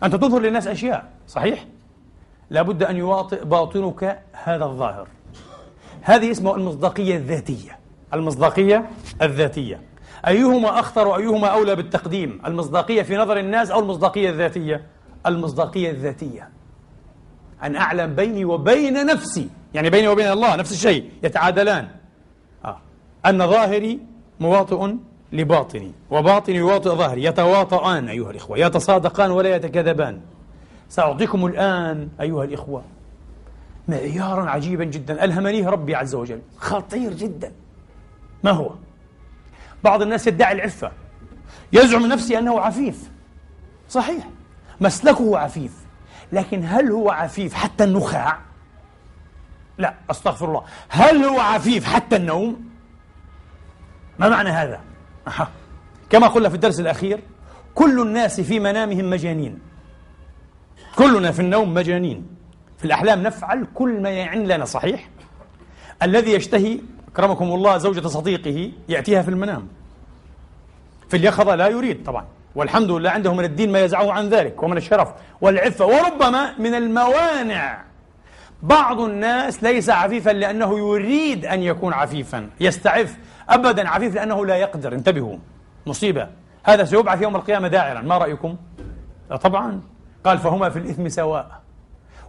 [0.03, 1.65] أنت تظهر للناس أشياء صحيح؟
[2.49, 5.07] لابد أن يواطئ باطنك هذا الظاهر
[6.01, 7.79] هذه اسمها المصداقية الذاتية
[8.13, 8.89] المصداقية
[9.21, 9.81] الذاتية
[10.27, 14.85] أيهما أخطر وأيهما أولى بالتقديم المصداقية في نظر الناس أو المصداقية الذاتية
[15.25, 16.49] المصداقية الذاتية
[17.63, 21.87] أن أعلم بيني وبين نفسي يعني بيني وبين الله نفس الشيء يتعادلان
[22.65, 22.77] آه.
[23.25, 23.99] أن ظاهري
[24.39, 24.93] مواطئ
[25.31, 30.21] لباطني وباطني يواطئ ظهري يتواطئان أيها الإخوة يتصادقان ولا يتكذبان
[30.89, 32.81] سأعطيكم الآن أيها الإخوة
[33.87, 37.51] معيارا عجيبا جدا ألهمنيه ربي عز وجل خطير جدا
[38.43, 38.69] ما هو؟
[39.83, 40.91] بعض الناس يدعي العفة
[41.73, 43.09] يزعم نفسي أنه عفيف
[43.89, 44.29] صحيح
[44.81, 45.71] مسلكه عفيف
[46.33, 48.37] لكن هل هو عفيف حتى النخاع؟
[49.77, 52.69] لا أستغفر الله هل هو عفيف حتى النوم؟
[54.19, 54.79] ما معنى هذا؟
[56.09, 57.19] كما قلنا في الدرس الأخير
[57.75, 59.59] كل الناس في منامهم مجانين
[60.95, 62.25] كلنا في النوم مجانين
[62.77, 65.09] في الأحلام نفعل كل ما يعن لنا صحيح
[66.03, 66.79] الذي يشتهي
[67.11, 69.67] أكرمكم الله زوجة صديقه يأتيها في المنام
[71.09, 72.25] في اليقظة لا يريد طبعا
[72.55, 77.83] والحمد لله عنده من الدين ما يزعه عن ذلك ومن الشرف والعفة وربما من الموانع
[78.63, 83.15] بعض الناس ليس عفيفا لأنه يريد أن يكون عفيفا يستعف
[83.49, 85.37] أبدا عفيف لأنه لا يقدر انتبهوا
[85.87, 86.27] مصيبة
[86.63, 88.55] هذا سيبعث يوم القيامة داعرا ما رأيكم؟
[89.43, 89.81] طبعا
[90.25, 91.61] قال فهما في الإثم سواء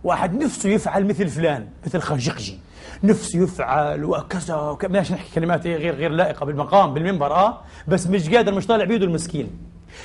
[0.04, 2.58] واحد نفسه يفعل مثل فلان مثل خنجقجي
[3.04, 8.28] نفسه يفعل وكذا ماشي نحكي كلمات إيه غير غير لائقه بالمقام بالمنبر اه بس مش
[8.30, 9.50] قادر مش طالع بيده المسكين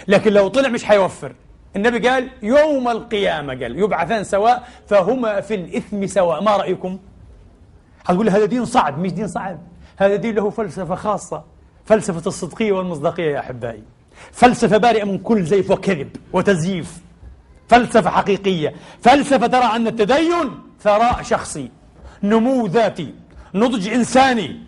[0.07, 1.35] لكن لو طلع مش حيوفر
[1.75, 6.97] النبي قال يوم القيامه قال يبعثان سواء فهما في الاثم سواء ما رايكم؟
[8.05, 9.59] هتقول لي هذا دين صعب مش دين صعب
[9.97, 11.43] هذا دين له فلسفة خاصة
[11.85, 13.83] فلسفة الصدقية والمصداقية يا أحبائي
[14.31, 16.97] فلسفة بارئة من كل زيف وكذب وتزييف
[17.67, 18.73] فلسفة حقيقية
[19.03, 20.49] فلسفة ترى أن التدين
[20.81, 21.71] ثراء شخصي
[22.23, 23.13] نمو ذاتي
[23.55, 24.59] نضج إنساني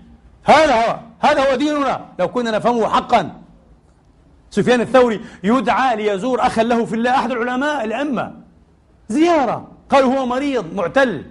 [0.43, 3.41] هذا هو هذا هو ديننا لو كنا نفهمه حقا
[4.49, 8.31] سفيان الثوري يدعى ليزور أخا له في الله أحد العلماء الأمة
[9.09, 11.25] زيارة قالوا هو مريض معتل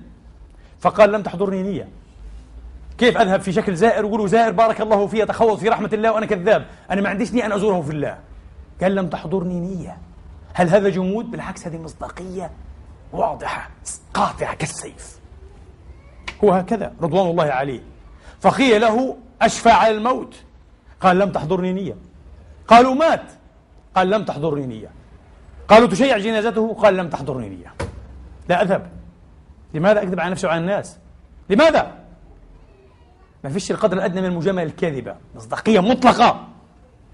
[0.80, 1.88] فقال لم تحضرني نية
[2.98, 6.26] كيف أذهب في شكل زائر ويقولوا زائر بارك الله فيه تخوض في رحمة الله وأنا
[6.26, 8.18] كذاب أنا ما عنديش نية أن أزوره في الله
[8.82, 9.96] قال لم تحضرني نية
[10.54, 12.50] هل هذا جمود؟ بالعكس هذه مصداقية
[13.12, 13.70] واضحة
[14.14, 15.18] قاطعة كالسيف
[16.44, 17.80] هو هكذا رضوان الله عليه
[18.40, 20.34] فقيل له أشفى على الموت
[21.00, 21.96] قال لم تحضرني نية
[22.68, 23.22] قالوا مات
[23.94, 24.88] قال لم تحضرني نية
[25.68, 27.74] قالوا تشيع جنازته قال لم تحضرني نية
[28.48, 28.90] لا أذهب
[29.74, 30.96] لماذا أكذب على نفسي وعلى الناس
[31.50, 32.05] لماذا
[33.46, 36.48] ما فيش القدر الأدنى من المجاملة الكاذبة مصداقية مطلقة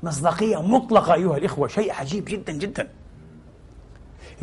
[0.03, 2.89] مصداقية مطلقة أيها الإخوة شيء عجيب جدا جدا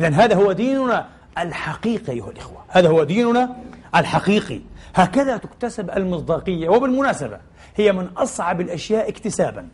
[0.00, 3.56] إذا هذا هو ديننا الحقيقي أيها الإخوة هذا هو ديننا
[3.96, 4.60] الحقيقي
[4.94, 7.38] هكذا تكتسب المصداقية وبالمناسبة
[7.76, 9.68] هي من أصعب الأشياء اكتسابا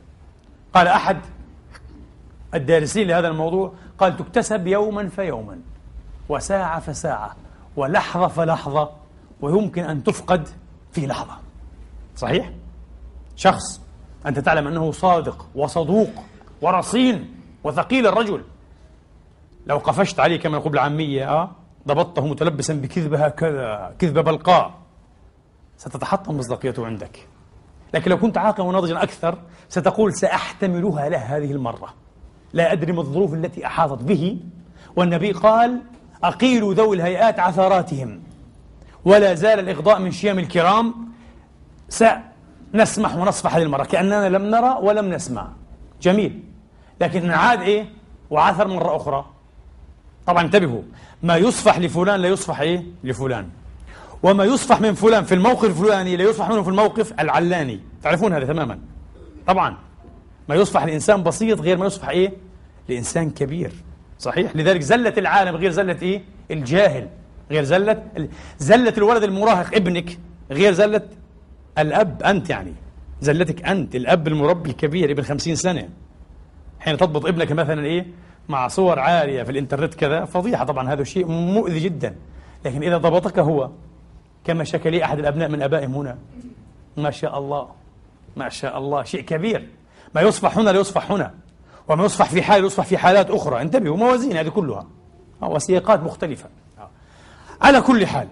[0.74, 1.16] قال أحد
[2.54, 5.58] الدارسين لهذا الموضوع قال تكتسب يوما فيوما
[6.28, 7.36] وساعة فساعة
[7.76, 8.90] ولحظة فلحظة
[9.40, 10.48] ويمكن أن تفقد
[10.92, 11.45] في لحظة
[12.16, 12.50] صحيح؟
[13.36, 13.80] شخص
[14.26, 16.10] أنت تعلم أنه صادق وصدوق
[16.62, 18.42] ورصين وثقيل الرجل
[19.66, 21.50] لو قفشت عليه كما يقول العامية أه؟
[21.88, 24.74] ضبطته متلبسا بكذبة هكذا كذبة بلقاء
[25.78, 27.28] ستتحطم مصداقيته عندك
[27.94, 29.38] لكن لو كنت عاقلا وناضجا أكثر
[29.68, 31.88] ستقول سأحتملها له هذه المرة
[32.52, 34.40] لا أدري ما الظروف التي أحاطت به
[34.96, 35.82] والنبي قال
[36.24, 38.20] أقيلوا ذوي الهيئات عثراتهم
[39.04, 40.94] ولا زال الإغضاء من شيم الكرام
[41.89, 45.49] سنسمح ونصفح هذه المرة كأننا لم نرى ولم نسمع
[46.03, 46.41] جميل
[47.01, 47.87] لكن عاد إيه
[48.30, 49.24] وعثر مرة أخرى
[50.26, 50.82] طبعا انتبهوا
[51.22, 53.49] ما يصفح لفلان لا يصفح إيه لفلان
[54.22, 58.45] وما يصفح من فلان في الموقف الفلاني لا يصفح منه في الموقف العلاني تعرفون هذا
[58.47, 58.78] تماما
[59.47, 59.76] طبعا
[60.49, 62.32] ما يصفح لإنسان بسيط غير ما يصفح إيه
[62.89, 63.72] لإنسان كبير
[64.18, 67.09] صحيح لذلك زلة العالم غير زلة إيه الجاهل
[67.51, 68.03] غير زلة
[68.59, 70.18] زلة الولد المراهق ابنك
[70.51, 71.01] غير زلة
[71.78, 72.74] الأب أنت يعني
[73.20, 75.88] زلتك أنت الأب المربي الكبير ابن خمسين سنة
[76.80, 78.06] حين تضبط ابنك مثلا إيه
[78.48, 82.14] مع صور عارية في الإنترنت كذا فضيحة طبعا هذا شيء مؤذي جدا
[82.64, 83.70] لكن إذا ضبطك هو
[84.44, 86.18] كما شكى لي أحد الأبناء من أبائهم هنا
[86.96, 87.68] ما شاء الله
[88.36, 89.68] ما شاء الله شيء كبير
[90.14, 91.34] ما يصفح هنا لا يصفح هنا
[91.88, 94.86] وما يصفح في حال يصفح في حالات أخرى انتبهوا موازين هذه كلها
[95.42, 96.48] آه، وسياقات مختلفة
[96.78, 96.88] آه.
[97.62, 98.28] على كل حال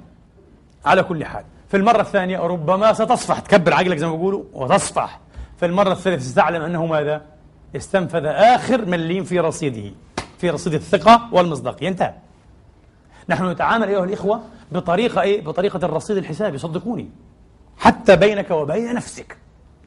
[0.85, 1.45] على كل حال
[1.75, 5.21] في المرة الثانية ربما ستصفح تكبر عقلك زي ما بيقولوا وتصفح
[5.61, 7.23] في المرة الثالثة ستعلم أنه ماذا؟
[7.77, 9.93] استنفذ آخر مليم في رصيده
[10.39, 12.15] في رصيد الثقة والمصداقية انتهى
[13.29, 17.09] نحن نتعامل أيها الإخوة بطريقة إيه؟ بطريقة الرصيد الحسابي صدقوني
[17.79, 19.37] حتى بينك وبين نفسك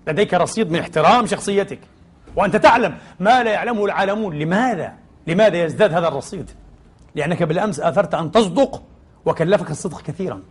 [0.08, 1.80] لديك رصيد من احترام شخصيتك
[2.36, 4.94] وأنت تعلم ما لا يعلمه العالمون لماذا؟
[5.28, 6.50] لماذا يزداد هذا الرصيد؟
[7.16, 8.84] لأنك بالأمس آثرت أن تصدق
[9.26, 10.42] وكلفك الصدق كثيراً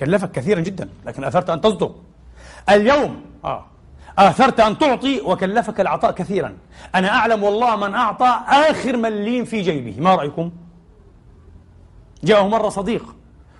[0.00, 1.94] كلفك كثيرا جدا لكن اثرت ان تصدق
[2.70, 3.64] اليوم اه
[4.18, 6.56] آثرت أن تعطي وكلفك العطاء كثيرا
[6.94, 10.50] أنا أعلم والله من أعطى آخر مليم في جيبه ما رأيكم؟
[12.24, 13.02] جاءه مرة صديق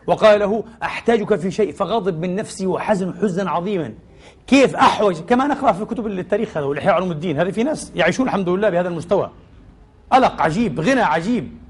[0.07, 3.95] وقال له أحتاجك في شيء فغضب من نفسه وحزن حزنا عظيما
[4.47, 8.27] كيف أحوج كما نقرأ في كتب التاريخ هذا والإحياء علوم الدين هذه في ناس يعيشون
[8.29, 9.31] الحمد لله بهذا المستوى
[10.13, 11.62] قلق عجيب غنى عجيب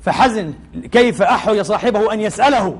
[0.00, 0.54] فحزن
[0.92, 2.76] كيف أحرج صاحبه أن يسأله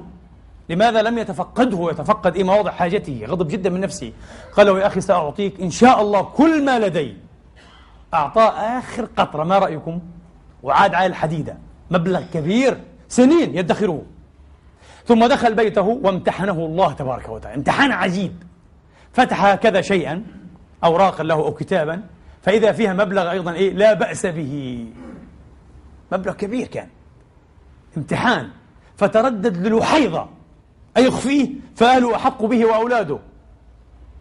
[0.69, 4.13] لماذا لم يتفقده يتفقد إيه مواضع حاجته غضب جدا من نفسه
[4.57, 7.17] قال له يا أخي سأعطيك إن شاء الله كل ما لدي
[8.15, 10.01] أعطاه آخر قطرة ما رأيكم
[10.63, 11.57] وعاد على الحديدة
[11.91, 14.03] مبلغ كبير سنين يدخره
[15.07, 18.33] ثم دخل بيته وامتحنه الله تبارك وتعالى امتحان عجيب
[19.13, 20.23] فتح كذا شيئا
[20.85, 22.03] أوراقا له أو كتابا
[22.43, 24.87] فإذا فيها مبلغ أيضا إيه لا بأس به
[26.13, 26.89] مبلغ كبير كان
[27.97, 28.49] امتحان
[28.99, 30.27] فتردد للوحيضة
[30.97, 33.19] أي يخفيه فأهله أحق به وأولاده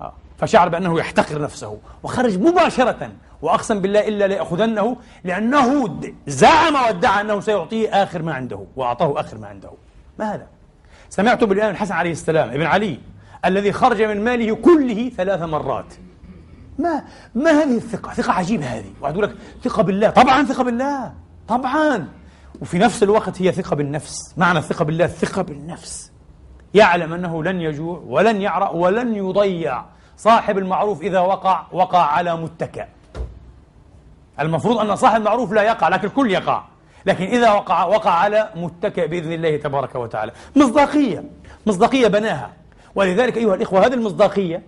[0.01, 3.11] آه، فشعر بأنه يحتقر نفسه وخرج مباشرة
[3.41, 9.47] وأقسم بالله إلا ليأخذنه لأنه زعم وادعى أنه سيعطيه آخر ما عنده وأعطاه آخر ما
[9.47, 9.69] عنده
[10.19, 10.47] ما هذا؟
[11.09, 12.97] سمعت بالإمام الحسن عليه السلام ابن علي
[13.45, 15.93] الذي خرج من ماله كله ثلاث مرات
[16.79, 17.03] ما
[17.35, 21.13] ما هذه الثقة؟ ثقة عجيبة هذه، واحد يقول لك ثقة بالله، طبعا ثقة بالله،
[21.47, 22.07] طبعا
[22.61, 26.11] وفي نفس الوقت هي ثقة بالنفس معنى الثقة بالله الثقة بالنفس
[26.73, 29.83] يعلم أنه لن يجوع ولن يعرأ ولن يضيع
[30.17, 32.87] صاحب المعروف إذا وقع وقع على متكأ
[34.39, 36.63] المفروض أن صاحب المعروف لا يقع لكن الكل يقع
[37.05, 41.23] لكن إذا وقع وقع على متكأ بإذن الله تبارك وتعالى مصداقية
[41.67, 42.53] مصداقية بناها
[42.95, 44.61] ولذلك أيها الإخوة هذه المصداقية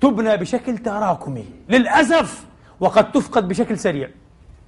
[0.00, 2.44] تبنى بشكل تراكمي للأسف
[2.80, 4.08] وقد تفقد بشكل سريع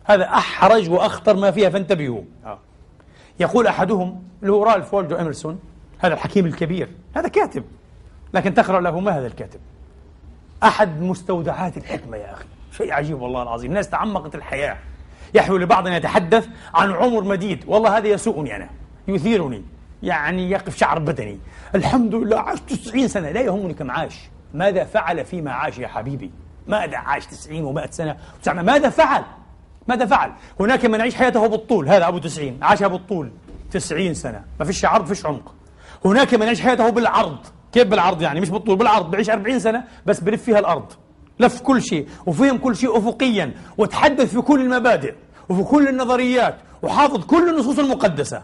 [0.06, 2.58] هذا أحرج وأخطر ما فيها فانتبهوا آه.
[3.40, 5.58] يقول أحدهم اللي هو رالف والدو إمرسون
[5.98, 7.64] هذا الحكيم الكبير هذا كاتب
[8.34, 9.60] لكن تقرأ له ما هذا الكاتب
[10.62, 12.44] أحد مستودعات الحكمة يا أخي
[12.76, 14.76] شيء عجيب والله العظيم ناس تعمقت الحياة
[15.34, 18.68] يحلو لبعض أن يتحدث عن عمر مديد والله هذا يسوءني أنا
[19.08, 19.62] يثيرني
[20.02, 21.38] يعني يقف شعر بدني
[21.74, 24.18] الحمد لله عاش 90 سنة لا يهمني كم عاش
[24.54, 26.30] ماذا فعل فيما عاش يا حبيبي
[26.68, 29.24] ماذا عاش 90 و100 سنة ماذا فعل
[29.88, 33.30] ماذا فعل؟ هناك من يعيش حياته بالطول هذا أبو تسعين عاش بالطول
[33.70, 35.54] تسعين سنة ما فيش عرض فيش عمق
[36.04, 37.36] هناك من يعيش حياته بالعرض
[37.72, 40.92] كيف بالعرض يعني مش بالطول بالعرض بعيش أربعين سنة بس بلف فيها الأرض
[41.40, 45.14] لف كل شيء وفهم كل شيء أفقيا وتحدث في كل المبادئ
[45.48, 48.42] وفي كل النظريات وحافظ كل النصوص المقدسة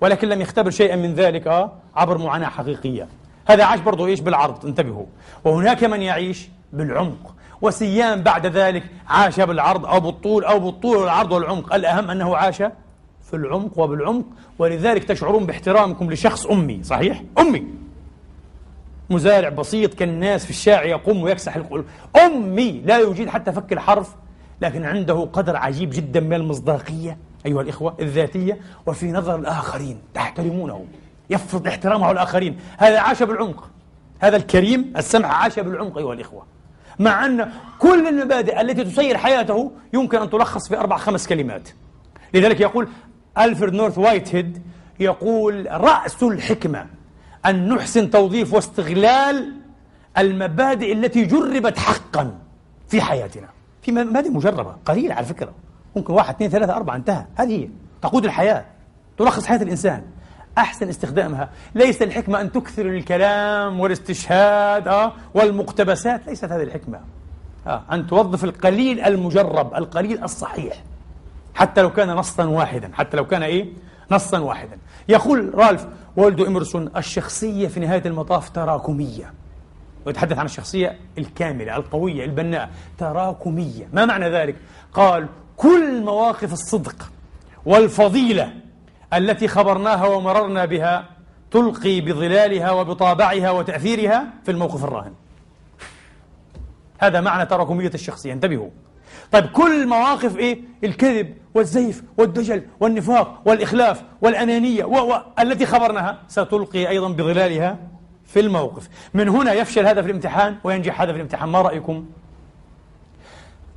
[0.00, 3.08] ولكن لم يختبر شيئا من ذلك آه، عبر معاناة حقيقية
[3.46, 5.06] هذا عاش برضه إيش بالعرض انتبهوا
[5.44, 11.74] وهناك من يعيش بالعمق وسيان بعد ذلك عاش بالعرض أو بالطول أو بالطول والعرض والعمق
[11.74, 12.56] الأهم أنه عاش
[13.22, 14.24] في العمق وبالعمق
[14.58, 17.66] ولذلك تشعرون باحترامكم لشخص أمي صحيح؟ أمي
[19.10, 21.84] مزارع بسيط كالناس في الشارع يقوم ويكسح القلوب
[22.26, 24.14] أمي لا يجيد حتى فك الحرف
[24.60, 30.84] لكن عنده قدر عجيب جدا من المصداقية أيها الإخوة الذاتية وفي نظر الآخرين تحترمونه
[31.30, 33.64] يفرض احترامه على الآخرين هذا عاش بالعمق
[34.20, 36.42] هذا الكريم السمح عاش بالعمق أيها الإخوة
[36.98, 41.68] مع أن كل المبادئ التي تسير حياته يمكن أن تلخص في أربع خمس كلمات
[42.34, 42.88] لذلك يقول
[43.38, 44.62] ألفرد نورث وايتهيد
[45.00, 46.86] يقول رأس الحكمة
[47.46, 49.52] أن نحسن توظيف واستغلال
[50.18, 52.38] المبادئ التي جربت حقا
[52.88, 53.48] في حياتنا
[53.82, 55.52] في مبادئ مجربة قليلة على فكرة
[55.96, 57.68] ممكن واحد اثنين ثلاثة أربعة انتهى هذه هي
[58.02, 58.64] تقود الحياة
[59.18, 60.02] تلخص حياة الإنسان
[60.58, 67.00] أحسن استخدامها ليس الحكمة أن تكثر الكلام والاستشهاد آه، والمقتبسات ليست هذه الحكمة
[67.66, 70.82] آه، أن توظف القليل المجرب القليل الصحيح
[71.54, 73.68] حتى لو كان نصا واحدا حتى لو كان إيه
[74.10, 74.78] نصا واحدا
[75.08, 75.86] يقول رالف
[76.16, 79.32] والدو إمرسون الشخصية في نهاية المطاف تراكمية
[80.06, 84.56] ويتحدث عن الشخصية الكاملة القوية البناءة تراكمية ما معنى ذلك؟
[84.92, 85.26] قال
[85.56, 87.10] كل مواقف الصدق
[87.66, 88.52] والفضيلة
[89.16, 91.04] التي خبرناها ومررنا بها
[91.50, 95.12] تلقي بظلالها وبطابعها وتأثيرها في الموقف الراهن
[96.98, 98.70] هذا معنى تراكمية الشخصية انتبهوا
[99.32, 105.12] طيب كل مواقف إيه؟ الكذب والزيف والدجل والنفاق والإخلاف والأنانية و...
[105.12, 105.16] و...
[105.38, 107.78] التي خبرناها ستلقي أيضا بظلالها
[108.24, 112.06] في الموقف من هنا يفشل هذا في الامتحان وينجح هذا في الامتحان ما رأيكم؟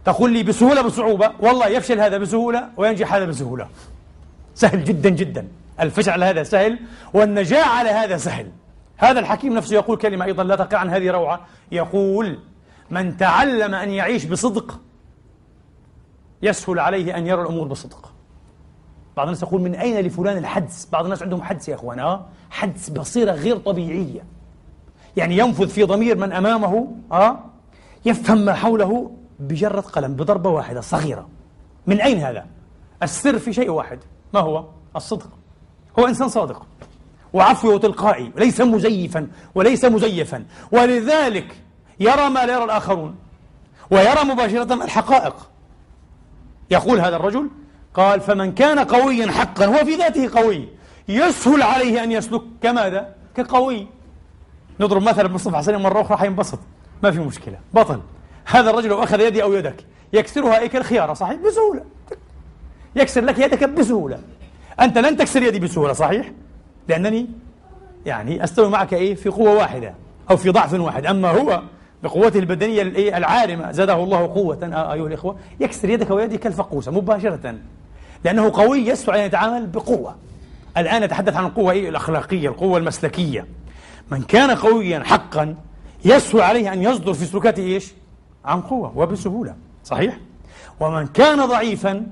[0.06, 3.68] تقول لي بسهولة بصعوبة والله يفشل هذا بسهولة وينجح هذا بسهولة
[4.58, 5.48] سهل جدا جدا
[5.80, 6.80] الفشل على هذا سهل
[7.14, 8.52] والنجاة على هذا سهل
[8.98, 11.40] هذا الحكيم نفسه يقول كلمة أيضا لا تقع عن هذه روعة
[11.72, 12.40] يقول
[12.92, 14.80] من تعلم أن يعيش بصدق
[16.42, 18.14] يسهل عليه أن يرى الأمور بصدق
[19.18, 22.26] بعض الناس يقول من أين لفلان الحدس بعض الناس عندهم حدس يا أخوان آه.
[22.52, 24.24] حدس بصيرة غير طبيعية
[25.18, 27.40] يعني ينفذ في ضمير من أمامه آه
[28.06, 31.30] يفهم ما حوله بجرة قلم بضربة واحدة صغيرة
[31.88, 32.46] من أين هذا؟
[33.04, 34.00] السر في شيء واحد
[34.34, 34.64] ما هو
[34.96, 35.30] الصدق
[36.00, 36.64] هو إنسان صادق
[37.34, 41.56] وعفوي وتلقائي ليس مزيفا وليس مزيفا ولذلك
[42.00, 43.16] يرى ما لا يرى الآخرون
[43.92, 45.36] ويرى مباشرة الحقائق
[46.72, 47.50] يقول هذا الرجل
[47.94, 50.70] قال فمن كان قويا حقا هو في ذاته قوي
[51.08, 53.88] يسهل عليه أن يسلك كماذا؟ كقوي
[54.80, 56.60] نضرب مثلا بمصطفى حسن مرة أخرى حينبسط
[57.04, 58.02] ما في مشكلة بطل
[58.46, 61.84] هذا الرجل لو أخذ يدي أو يدك يكسرها إيه كالخيارة صحيح بسهولة
[63.00, 64.20] يكسر لك يدك بسهولة
[64.82, 66.32] أنت لن تكسر يدي بسهولة صحيح؟
[66.88, 67.28] لأنني
[68.06, 69.94] يعني أستوي معك إيه في قوة واحدة
[70.32, 71.62] أو في ضعف واحد أما هو
[72.04, 72.82] بقوته البدنية
[73.18, 77.56] العارمة زاده الله قوة أيها الإخوة يكسر يدك ويدي كالفقوسة مباشرة
[78.26, 80.16] لأنه قوي يستطيع أن يتعامل بقوة
[80.78, 83.46] الآن نتحدث عن القوة إيه؟ الأخلاقية القوة المسلكية
[84.12, 85.56] من كان قويا حقا
[86.06, 87.92] يسهل عليه أن يصدر في سلوكاته إيش؟
[88.46, 90.18] عن قوة وبسهولة صحيح؟
[90.80, 92.04] ومن كان ضعيفا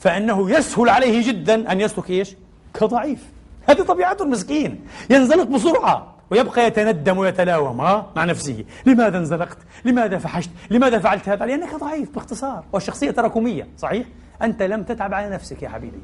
[0.00, 2.36] فإنه يسهل عليه جدا أن يسلك إيش؟
[2.74, 3.22] كضعيف
[3.68, 4.80] هذه طبيعته المسكين
[5.10, 11.46] ينزلق بسرعة ويبقى يتندم ويتلاوم ها مع نفسه لماذا انزلقت؟ لماذا فحشت؟ لماذا فعلت هذا؟
[11.46, 14.06] لأنك ضعيف باختصار والشخصية تراكمية صحيح؟
[14.42, 16.00] أنت لم تتعب على نفسك يا حبيبي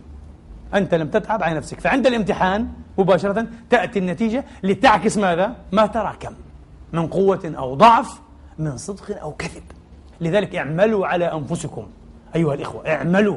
[0.74, 2.68] أنت لم تتعب على نفسك فعند الامتحان
[2.98, 6.32] مباشرة تأتي النتيجة لتعكس ماذا؟ ما تراكم
[6.92, 8.20] من قوة أو ضعف
[8.58, 9.62] من صدق أو كذب
[10.20, 11.86] لذلك اعملوا على أنفسكم
[12.36, 13.36] أيها الإخوة اعملوا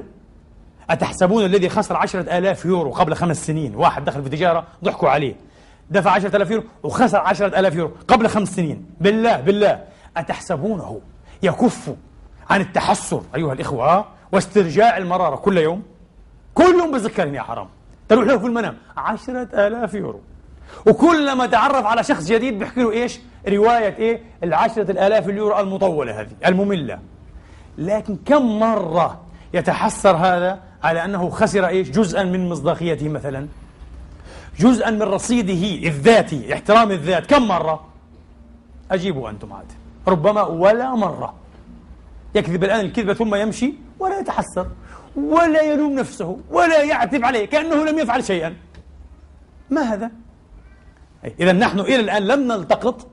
[0.89, 5.35] أتحسبون الذي خسر عشرة آلاف يورو قبل خمس سنين واحد دخل في تجارة ضحكوا عليه
[5.89, 9.83] دفع عشرة آلاف يورو وخسر عشرة آلاف يورو قبل خمس سنين بالله بالله
[10.17, 10.99] أتحسبونه
[11.43, 11.95] يكف
[12.49, 15.83] عن التحسر أيها الإخوة واسترجاع المرارة كل يوم
[16.53, 17.67] كل يوم بذكرني يا حرام
[18.09, 20.19] تروح له في المنام عشرة آلاف يورو
[20.87, 23.19] وكلما تعرف على شخص جديد بيحكي له إيش
[23.49, 26.99] رواية إيه العشرة الآلاف اليورو المطولة هذه المملة
[27.77, 29.19] لكن كم مرة
[29.53, 33.47] يتحسر هذا على أنه خسر إيش جزءا من مصداقيته مثلا
[34.59, 37.86] جزءا من رصيده الذاتي احترام الذات كم مرة
[38.91, 39.65] أجيبوا أنتم عاد
[40.07, 41.34] ربما ولا مرة
[42.36, 44.67] يكذب الآن الكذبة ثم يمشي ولا يتحسر
[45.15, 48.55] ولا يلوم نفسه ولا يعتب عليه كأنه لم يفعل شيئا
[49.69, 50.11] ما هذا؟
[51.39, 53.07] إذا نحن إلى الآن لم نلتقط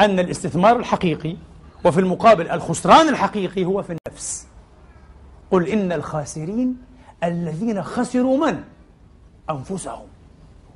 [0.00, 1.36] أن الاستثمار الحقيقي
[1.84, 4.46] وفي المقابل الخسران الحقيقي هو في النفس
[5.54, 6.76] قل إن الخاسرين
[7.24, 8.60] الذين خسروا من؟
[9.50, 10.02] أنفسهم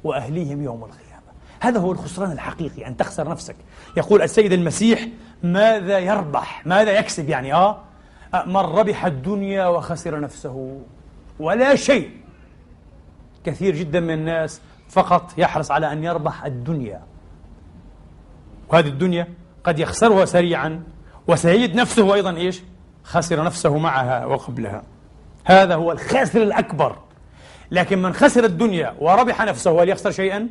[0.04, 3.56] وأهليهم يوم القيامة هذا هو الخسران الحقيقي أن تخسر نفسك
[3.96, 5.08] يقول السيد المسيح
[5.42, 7.78] ماذا يربح ماذا يكسب يعني آه،,
[8.34, 10.80] آه من ربح الدنيا وخسر نفسه
[11.40, 12.10] ولا شيء
[13.44, 17.00] كثير جدا من الناس فقط يحرص على أن يربح الدنيا
[18.68, 19.26] وهذه الدنيا
[19.64, 20.82] قد يخسرها سريعا
[21.28, 22.60] وسيجد نفسه أيضا إيش
[23.08, 24.82] خسر نفسه معها وقبلها
[25.44, 26.96] هذا هو الخاسر الأكبر
[27.70, 30.48] لكن من خسر الدنيا وربح نفسه هل يخسر شيئا؟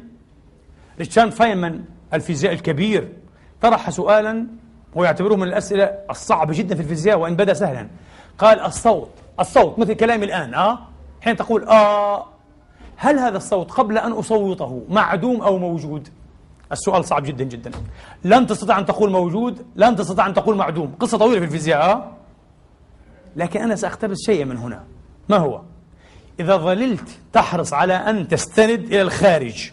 [1.00, 1.84] ريتشارد فاينمان
[2.14, 3.10] الفيزياء الكبير
[3.62, 4.48] طرح سؤالا
[4.96, 7.88] ويعتبره من الأسئلة الصعبة جدا في الفيزياء وإن بدا سهلا
[8.38, 10.80] قال الصوت الصوت مثل كلامي الآن آه
[11.22, 12.26] حين تقول آه
[12.96, 16.08] هل هذا الصوت قبل أن أصوته معدوم أو موجود؟
[16.72, 17.72] السؤال صعب جدا جدا
[18.24, 22.17] لن تستطيع أن تقول موجود لن تستطيع أن تقول معدوم قصة طويلة في الفيزياء آه؟
[23.38, 24.84] لكن أنا سأقتبس شيئا من هنا
[25.30, 25.62] ما هو؟
[26.40, 29.70] إذا ظللت تحرص على أن تستند إلى الخارج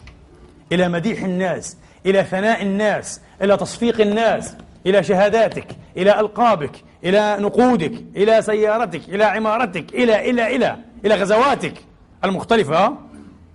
[0.73, 4.55] إلى مديح الناس إلى ثناء الناس إلى تصفيق الناس
[4.87, 6.71] إلى شهاداتك إلى ألقابك
[7.05, 11.75] إلى نقودك إلى سيارتك إلى عمارتك إلى إلى إلى إلى غزواتك
[12.25, 12.93] المختلفة آه؟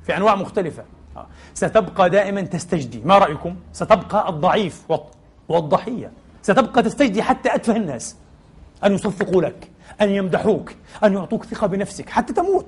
[0.05, 0.84] في أنواع مختلفة
[1.18, 1.28] آه.
[1.53, 4.82] ستبقى دائما تستجدي ما رأيكم؟ ستبقى الضعيف
[5.49, 8.16] والضحية ستبقى تستجدي حتى أتفه الناس
[8.86, 9.68] أن يصفقوا لك
[10.01, 10.71] أن يمدحوك
[11.03, 12.65] أن يعطوك ثقة بنفسك حتى تموت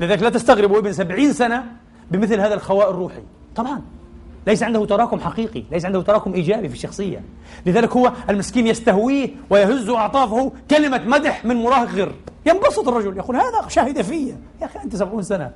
[0.00, 1.64] لذلك لا تستغربوا ابن سبعين سنة
[2.10, 3.22] بمثل هذا الخواء الروحي
[3.56, 3.80] طبعا
[4.46, 7.20] ليس عنده تراكم حقيقي ليس عنده تراكم إيجابي في الشخصية
[7.66, 12.14] لذلك هو المسكين يستهويه ويهز أعطافه كلمة مدح من مراهق غر
[12.46, 15.50] ينبسط الرجل يقول هذا شاهد في يا أخي أنت سبعون سنة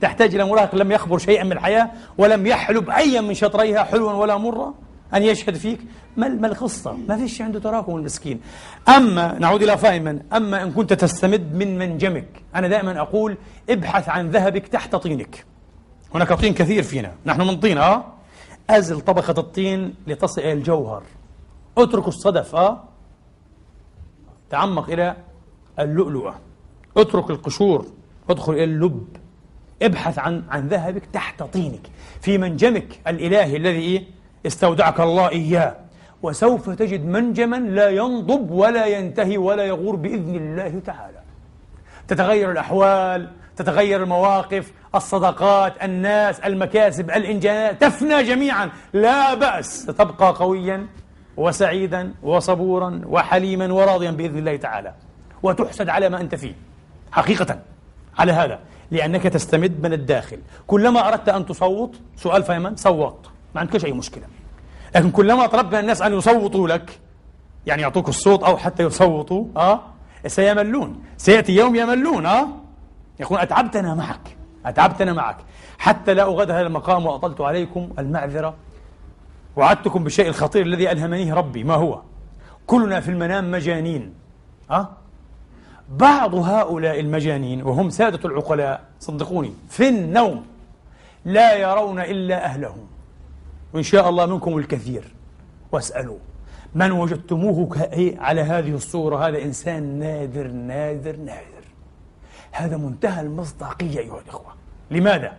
[0.00, 4.36] تحتاج إلى مراهق لم يخبر شيئا من الحياة ولم يحلب أيا من شطريها حلوا ولا
[4.36, 4.74] مرا
[5.14, 5.78] أن يشهد فيك
[6.16, 8.40] ما ما القصة ما فيش عنده تراكم المسكين
[8.88, 13.36] أما نعود إلى فائما أما إن كنت تستمد من منجمك أنا دائما أقول
[13.70, 15.44] ابحث عن ذهبك تحت طينك
[16.14, 18.04] هناك طين كثير فينا نحن من طين آه
[18.70, 21.02] أزل طبقة الطين لتصل إلى الجوهر
[21.78, 22.84] اترك الصدف آه
[24.50, 25.16] تعمق إلى
[25.78, 26.34] اللؤلؤة
[26.96, 27.86] اترك القشور
[28.30, 29.08] ادخل إلى اللب
[29.82, 31.86] ابحث عن عن ذهبك تحت طينك
[32.20, 34.04] في منجمك الإلهي الذي إيه
[34.46, 35.76] استودعك الله إياه
[36.22, 41.18] وسوف تجد منجما لا ينضب ولا ينتهي ولا يغور بإذن الله تعالى
[42.08, 50.86] تتغير الأحوال تتغير المواقف الصدقات الناس المكاسب الإنجازات تفنى جميعا لا بأس ستبقى قويا
[51.36, 54.94] وسعيدا وصبورا وحليما وراضيا بإذن الله تعالى
[55.42, 56.54] وتحسد على ما أنت فيه
[57.12, 57.58] حقيقة
[58.18, 58.58] على هذا
[58.90, 64.24] لأنك تستمد من الداخل كلما أردت أن تصوت سؤال فيمن صوت ما عندكش أي مشكلة
[64.96, 66.98] لكن كلما طلبت من الناس أن يصوتوا لك
[67.66, 69.80] يعني يعطوك الصوت أو حتى يصوتوا أه
[70.26, 72.48] سيملون سيأتي يوم يملون أه
[73.20, 74.36] يقول أتعبتنا معك
[74.66, 75.36] أتعبتنا معك
[75.78, 78.54] حتى لا أغادر هذا المقام وأطلت عليكم المعذرة
[79.56, 82.02] وعدتكم بالشيء الخطير الذي ألهمنيه ربي ما هو
[82.66, 84.12] كلنا في المنام مجانين
[84.70, 84.88] أه؟
[85.88, 90.44] بعض هؤلاء المجانين وهم سادة العقلاء صدقوني في النوم
[91.24, 92.86] لا يرون إلا أهلهم
[93.74, 95.04] وإن شاء الله منكم الكثير
[95.72, 96.18] واسألوا
[96.74, 101.64] من وجدتموه إيه، على هذه الصورة هذا إنسان نادر نادر نادر
[102.52, 104.52] هذا منتهى المصداقية أيها الإخوة
[104.90, 105.32] لماذا؟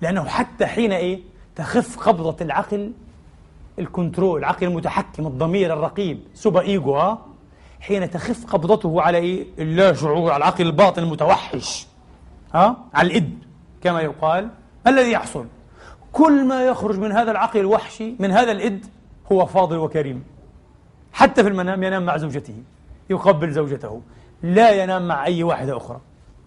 [0.00, 1.20] لأنه حتى حين إيه
[1.56, 2.92] تخف قبضة العقل
[3.78, 7.18] الكنترول العقل المتحكم الضمير الرقيب سوبر إيجو ها؟ آه،
[7.80, 11.86] حين تخف قبضته على إيه؟ اللا شعور على العقل الباطن المتوحش
[12.54, 13.38] ها؟ آه، على الإد
[13.82, 14.44] كما يقال
[14.86, 15.46] ما الذي يحصل؟
[16.12, 18.86] كل ما يخرج من هذا العقل الوحشي من هذا الإد
[19.32, 20.24] هو فاضل وكريم
[21.12, 22.54] حتى في المنام ينام مع زوجته
[23.10, 24.02] يقبل زوجته
[24.42, 26.00] لا ينام مع أي واحدة أخرى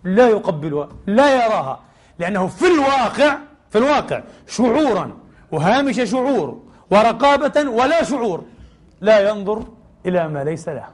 [0.04, 1.80] لا يقبلها لا يراها
[2.20, 3.38] لأنه في الواقع
[3.70, 5.12] في الواقع شعورا
[5.52, 6.62] وهامش شعور
[6.92, 8.44] ورقابة ولا شعور
[9.02, 9.64] لا ينظر
[10.06, 10.86] إلى ما ليس له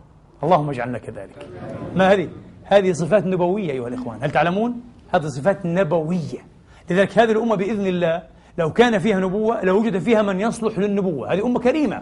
[0.43, 1.47] اللهم اجعلنا كذلك
[1.95, 2.29] ما هذه؟
[2.63, 4.81] هذه صفات نبوية أيها الإخوان هل تعلمون؟
[5.13, 6.45] هذه صفات نبوية
[6.89, 8.23] لذلك هذه الأمة بإذن الله
[8.61, 12.01] لو كان فيها نبوة لوجد فيها من يصلح للنبوة هذه أمة كريمة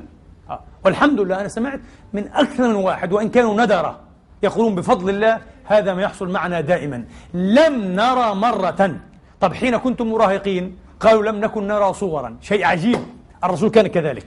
[0.50, 0.60] آه.
[0.86, 1.80] والحمد لله أنا سمعت
[2.14, 4.00] من أكثر من واحد وإن كانوا ندرة
[4.44, 8.98] يقولون بفضل الله هذا ما يحصل معنا دائما لم نرى مرة
[9.40, 13.00] طب حين كنتم مراهقين قالوا لم نكن نرى صورا شيء عجيب
[13.44, 14.26] الرسول كان كذلك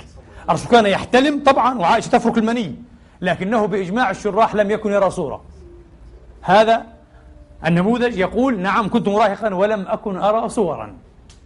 [0.50, 2.74] الرسول كان يحتلم طبعا وعائشة تفرك المني
[3.20, 5.42] لكنه بإجماع الشراح لم يكن يرى صورة
[6.42, 6.84] هذا
[7.66, 10.94] النموذج يقول نعم كنت مراهقا ولم أكن أرى صورا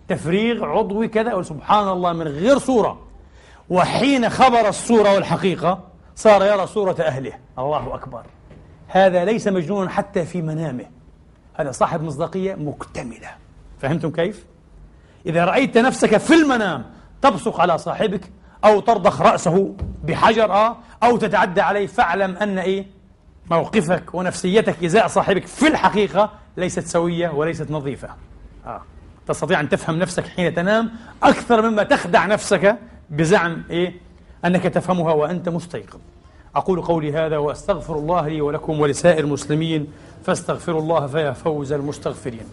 [0.09, 2.99] تفريغ عضوي كذا سبحان الله من غير صورة
[3.71, 5.79] وحين خبر الصورة والحقيقة
[6.17, 8.23] صار يرى صورة أهله الله أكبر
[8.89, 10.85] هذا ليس مجنونا حتى في منامه
[11.55, 13.31] هذا صاحب مصداقية مكتملة
[13.81, 14.47] فهمتم كيف؟
[15.27, 16.85] إذا رأيت نفسك في المنام
[17.23, 18.31] تبصق على صاحبك
[18.65, 22.87] أو ترضخ رأسه بحجر آه، أو تتعدى عليه فاعلم أن إيه؟
[23.51, 28.09] موقفك ونفسيتك إزاء صاحبك في الحقيقة ليست سوية وليست نظيفة
[28.67, 28.83] آه.
[29.27, 30.91] تستطيع أن تفهم نفسك حين تنام
[31.23, 32.79] أكثر مما تخدع نفسك
[33.11, 33.95] بزعم إيه؟
[34.45, 35.99] أنك تفهمها وأنت مستيقظ
[36.57, 39.87] أقول قولي هذا وأستغفر الله لي ولكم ولسائر المسلمين
[40.25, 42.45] فاستغفروا الله فيا فوز المستغفرين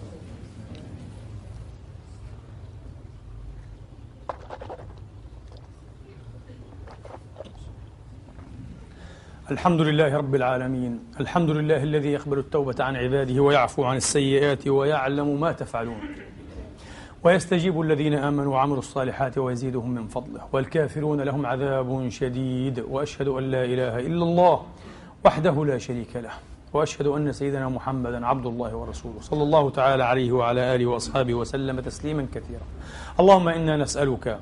[9.51, 15.39] الحمد لله رب العالمين الحمد لله الذي يقبل التوبة عن عباده ويعفو عن السيئات ويعلم
[15.41, 15.99] ما تفعلون
[17.23, 23.65] ويستجيب الذين آمنوا وعملوا الصالحات ويزيدهم من فضله والكافرون لهم عذاب شديد وأشهد أن لا
[23.65, 24.61] إله إلا الله
[25.25, 26.29] وحده لا شريك له
[26.73, 31.79] وأشهد أن سيدنا محمدا عبد الله ورسوله صلى الله تعالى عليه وعلى آله وأصحابه وسلم
[31.79, 32.63] تسليما كثيرا
[33.19, 34.39] اللهم إنا نسألك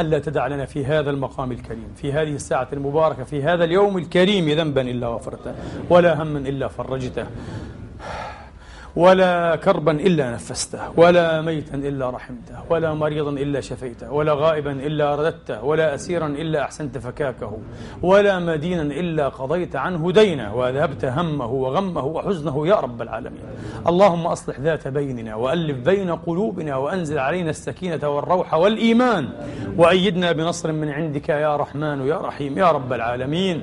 [0.00, 4.48] ألا تدع لنا في هذا المقام الكريم في هذه الساعة المباركة في هذا اليوم الكريم
[4.48, 5.54] ذنبا إلا غفرته
[5.90, 7.26] ولا هما إلا فرجته
[8.96, 15.14] ولا كربا إلا نفسته ولا ميتا إلا رحمته ولا مريضا إلا شفيته ولا غائبا إلا
[15.14, 17.58] رددته ولا أسيرا إلا أحسنت فكاكه
[18.02, 23.42] ولا مدينا إلا قضيت عنه دينه وذهبت همه وغمه وحزنه يا رب العالمين
[23.86, 29.28] اللهم أصلح ذات بيننا وألف بين قلوبنا وأنزل علينا السكينة والروح والإيمان
[29.78, 33.62] وأيدنا بنصر من عندك يا رحمن يا رحيم يا رب العالمين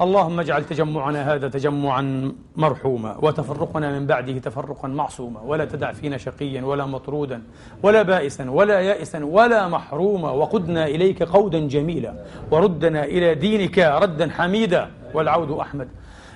[0.00, 6.62] اللهم اجعل تجمعنا هذا تجمعا مرحوما وتفرقنا من بعده تفرقا معصوما ولا تدع فينا شقيا
[6.62, 7.42] ولا مطرودا
[7.82, 12.14] ولا بائسا ولا يائسا ولا محروما وقدنا اليك قودا جميلا
[12.50, 15.88] وردنا الى دينك ردا حميدا والعود احمد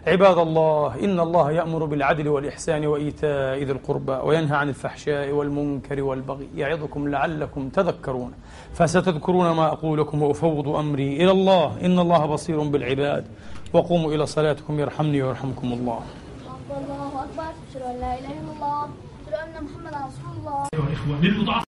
[0.07, 6.49] عباد الله إن الله يأمر بالعدل والإحسان وإيتاء ذي القربى وينهى عن الفحشاء والمنكر والبغي
[6.57, 8.33] يعظكم لعلكم تذكرون
[8.75, 13.25] فستذكرون ما أقول لكم وأفوض أمري إلى الله إن الله بصير بالعباد
[13.73, 16.03] وقوموا إلى صلاتكم يرحمني ويرحمكم الله
[16.71, 18.85] الله أكبر أشهد أن لا إله إلا الله
[19.27, 21.59] أشهد أن محمدا رسول الله